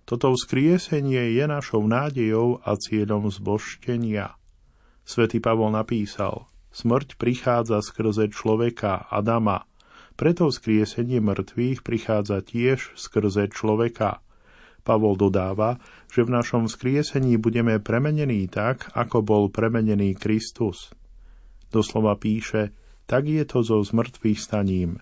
Toto 0.04 0.36
vzkriesenie 0.36 1.40
je 1.40 1.44
našou 1.48 1.88
nádejou 1.88 2.60
a 2.60 2.76
cieľom 2.76 3.32
zboštenia. 3.32 4.36
Svetý 5.08 5.40
Pavol 5.40 5.72
napísal, 5.72 6.52
smrť 6.74 7.14
prichádza 7.14 7.78
skrze 7.78 8.34
človeka 8.34 9.06
Adama, 9.06 9.70
preto 10.18 10.50
vzkriesenie 10.50 11.22
mŕtvych 11.22 11.86
prichádza 11.86 12.42
tiež 12.42 12.98
skrze 12.98 13.50
človeka. 13.50 14.22
Pavol 14.84 15.16
dodáva, 15.16 15.80
že 16.12 16.26
v 16.26 16.34
našom 16.34 16.68
vzkriesení 16.68 17.40
budeme 17.40 17.80
premenení 17.80 18.46
tak, 18.50 18.92
ako 18.92 19.24
bol 19.24 19.44
premenený 19.48 20.12
Kristus. 20.18 20.92
Doslova 21.72 22.20
píše, 22.20 22.76
tak 23.08 23.26
je 23.26 23.42
to 23.48 23.64
so 23.64 23.80
zmrtvých 23.80 24.38
staním. 24.38 25.00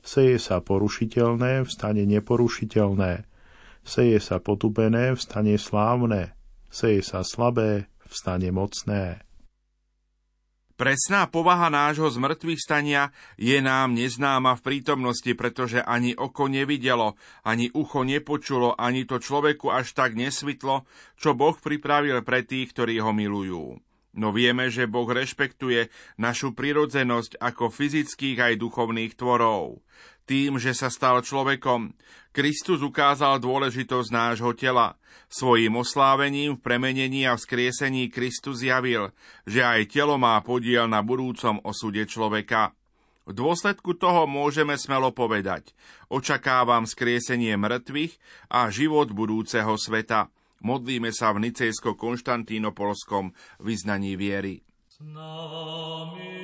Seje 0.00 0.40
sa 0.40 0.58
porušiteľné, 0.64 1.68
vstane 1.68 2.04
neporušiteľné. 2.08 3.28
Seje 3.84 4.18
sa 4.20 4.40
potupené, 4.40 5.14
vstane 5.16 5.56
slávne. 5.56 6.36
Seje 6.68 7.04
sa 7.04 7.24
slabé, 7.24 7.88
vstane 8.08 8.50
mocné. 8.50 9.29
Presná 10.80 11.28
povaha 11.28 11.68
nášho 11.68 12.08
zmrtvých 12.08 12.56
stania 12.56 13.12
je 13.36 13.60
nám 13.60 13.92
neznáma 13.92 14.56
v 14.56 14.64
prítomnosti, 14.64 15.28
pretože 15.36 15.84
ani 15.84 16.16
oko 16.16 16.48
nevidelo, 16.48 17.20
ani 17.44 17.68
ucho 17.76 18.00
nepočulo, 18.00 18.80
ani 18.80 19.04
to 19.04 19.20
človeku 19.20 19.68
až 19.68 19.92
tak 19.92 20.16
nesvitlo, 20.16 20.88
čo 21.20 21.36
Boh 21.36 21.52
pripravil 21.52 22.24
pre 22.24 22.48
tých, 22.48 22.72
ktorí 22.72 22.96
ho 22.96 23.12
milujú. 23.12 23.76
No 24.10 24.34
vieme, 24.34 24.74
že 24.74 24.90
Boh 24.90 25.06
rešpektuje 25.06 25.86
našu 26.18 26.50
prirodzenosť 26.50 27.38
ako 27.38 27.70
fyzických 27.70 28.38
aj 28.42 28.54
duchovných 28.58 29.14
tvorov 29.14 29.78
tým, 30.30 30.62
že 30.62 30.70
sa 30.78 30.86
stal 30.86 31.26
človekom. 31.26 31.90
Kristus 32.30 32.86
ukázal 32.86 33.42
dôležitosť 33.42 34.08
nášho 34.14 34.54
tela. 34.54 34.94
Svojím 35.26 35.82
oslávením 35.82 36.54
v 36.54 36.62
premenení 36.62 37.26
a 37.26 37.34
vzkriesení 37.34 38.06
Kristus 38.14 38.62
zjavil, 38.62 39.10
že 39.42 39.66
aj 39.66 39.90
telo 39.90 40.14
má 40.22 40.38
podiel 40.46 40.86
na 40.86 41.02
budúcom 41.02 41.58
osude 41.66 42.06
človeka. 42.06 42.70
V 43.26 43.34
dôsledku 43.34 43.98
toho 43.98 44.30
môžeme 44.30 44.78
smelo 44.78 45.10
povedať, 45.10 45.74
očakávam 46.06 46.86
skriesenie 46.86 47.58
mŕtvych 47.58 48.14
a 48.54 48.70
život 48.70 49.10
budúceho 49.10 49.74
sveta. 49.74 50.30
Modlíme 50.60 51.08
sa 51.10 51.32
v 51.32 51.48
nicejsko-konštantínopolskom 51.48 53.32
vyznaní 53.64 54.16
viery. 54.20 54.60
S 54.88 55.00
nami. 55.00 56.40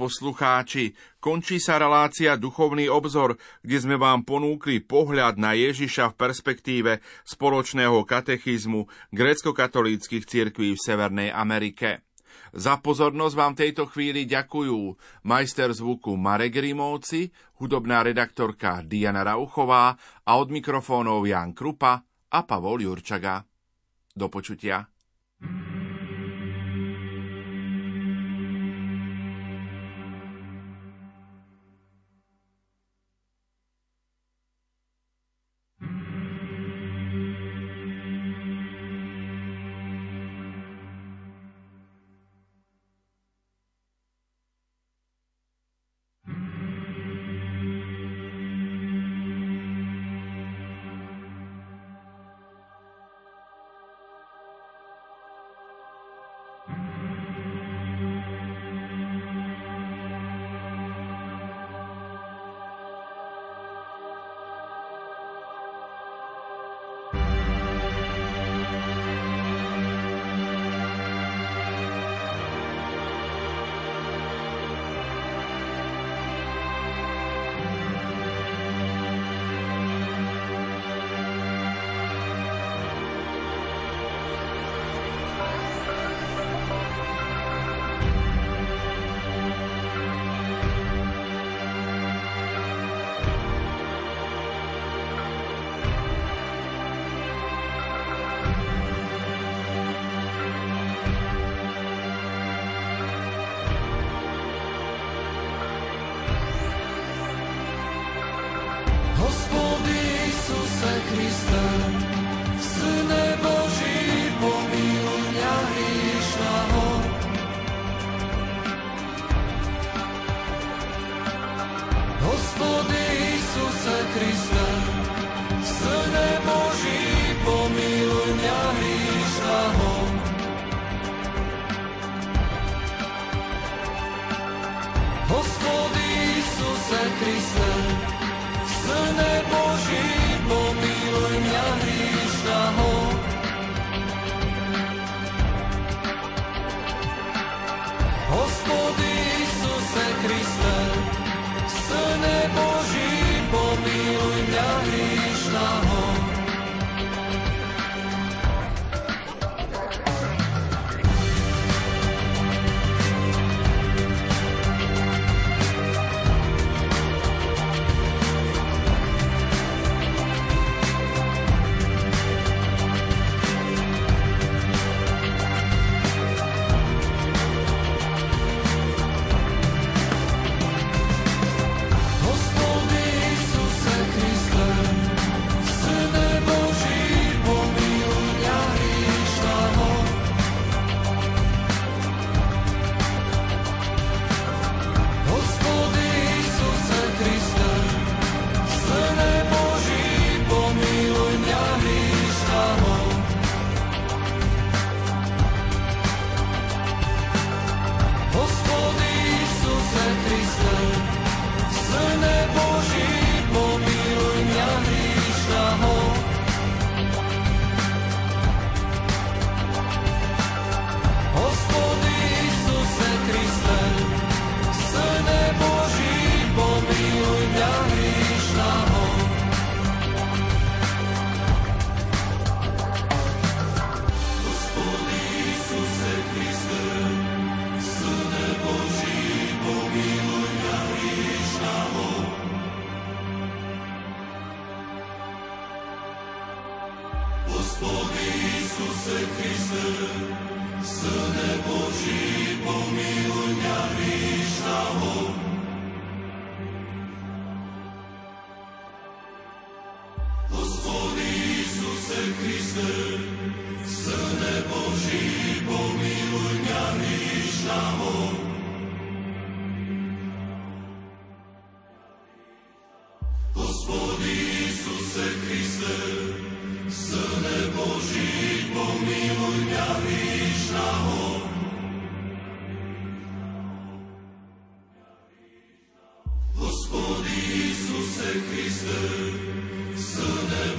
poslucháči, 0.00 0.96
končí 1.20 1.60
sa 1.60 1.76
relácia 1.76 2.40
Duchovný 2.40 2.88
obzor, 2.88 3.36
kde 3.60 3.84
sme 3.84 4.00
vám 4.00 4.24
ponúkli 4.24 4.80
pohľad 4.80 5.36
na 5.36 5.52
Ježiša 5.52 6.16
v 6.16 6.18
perspektíve 6.24 6.92
spoločného 7.28 8.00
katechizmu 8.08 8.88
grecko-katolíckých 9.12 10.24
cirkví 10.24 10.72
v 10.72 10.80
Severnej 10.80 11.28
Amerike. 11.28 12.08
Za 12.56 12.80
pozornosť 12.80 13.34
vám 13.36 13.54
tejto 13.54 13.84
chvíli 13.92 14.24
ďakujú 14.24 14.96
majster 15.28 15.68
zvuku 15.68 16.16
Marek 16.16 16.56
Rimovci, 16.56 17.28
hudobná 17.60 18.00
redaktorka 18.00 18.80
Diana 18.80 19.20
Rauchová 19.20 19.92
a 20.24 20.32
od 20.40 20.48
mikrofónov 20.48 21.28
Jan 21.28 21.52
Krupa 21.52 22.00
a 22.32 22.38
Pavol 22.48 22.88
Jurčaga. 22.88 23.44
Do 24.16 24.32
počutia. 24.32 24.82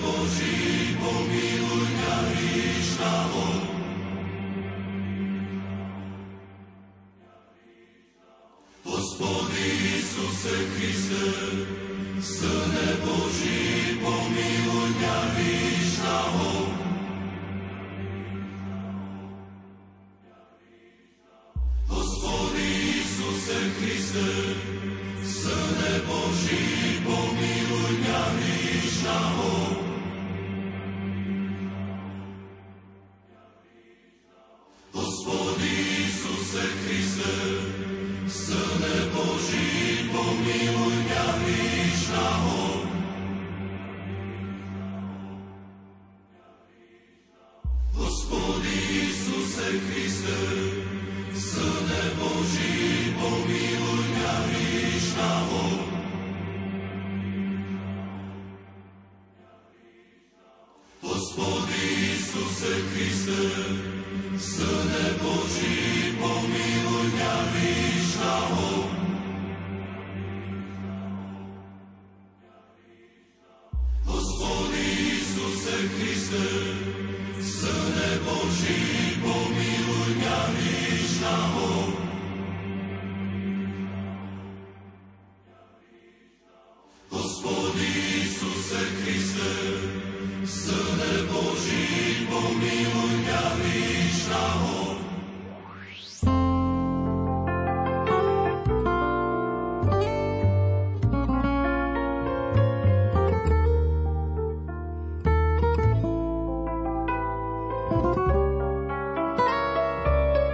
Boží, 0.01 0.97
pomiluj 1.01 1.91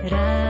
Gracias. 0.10 0.47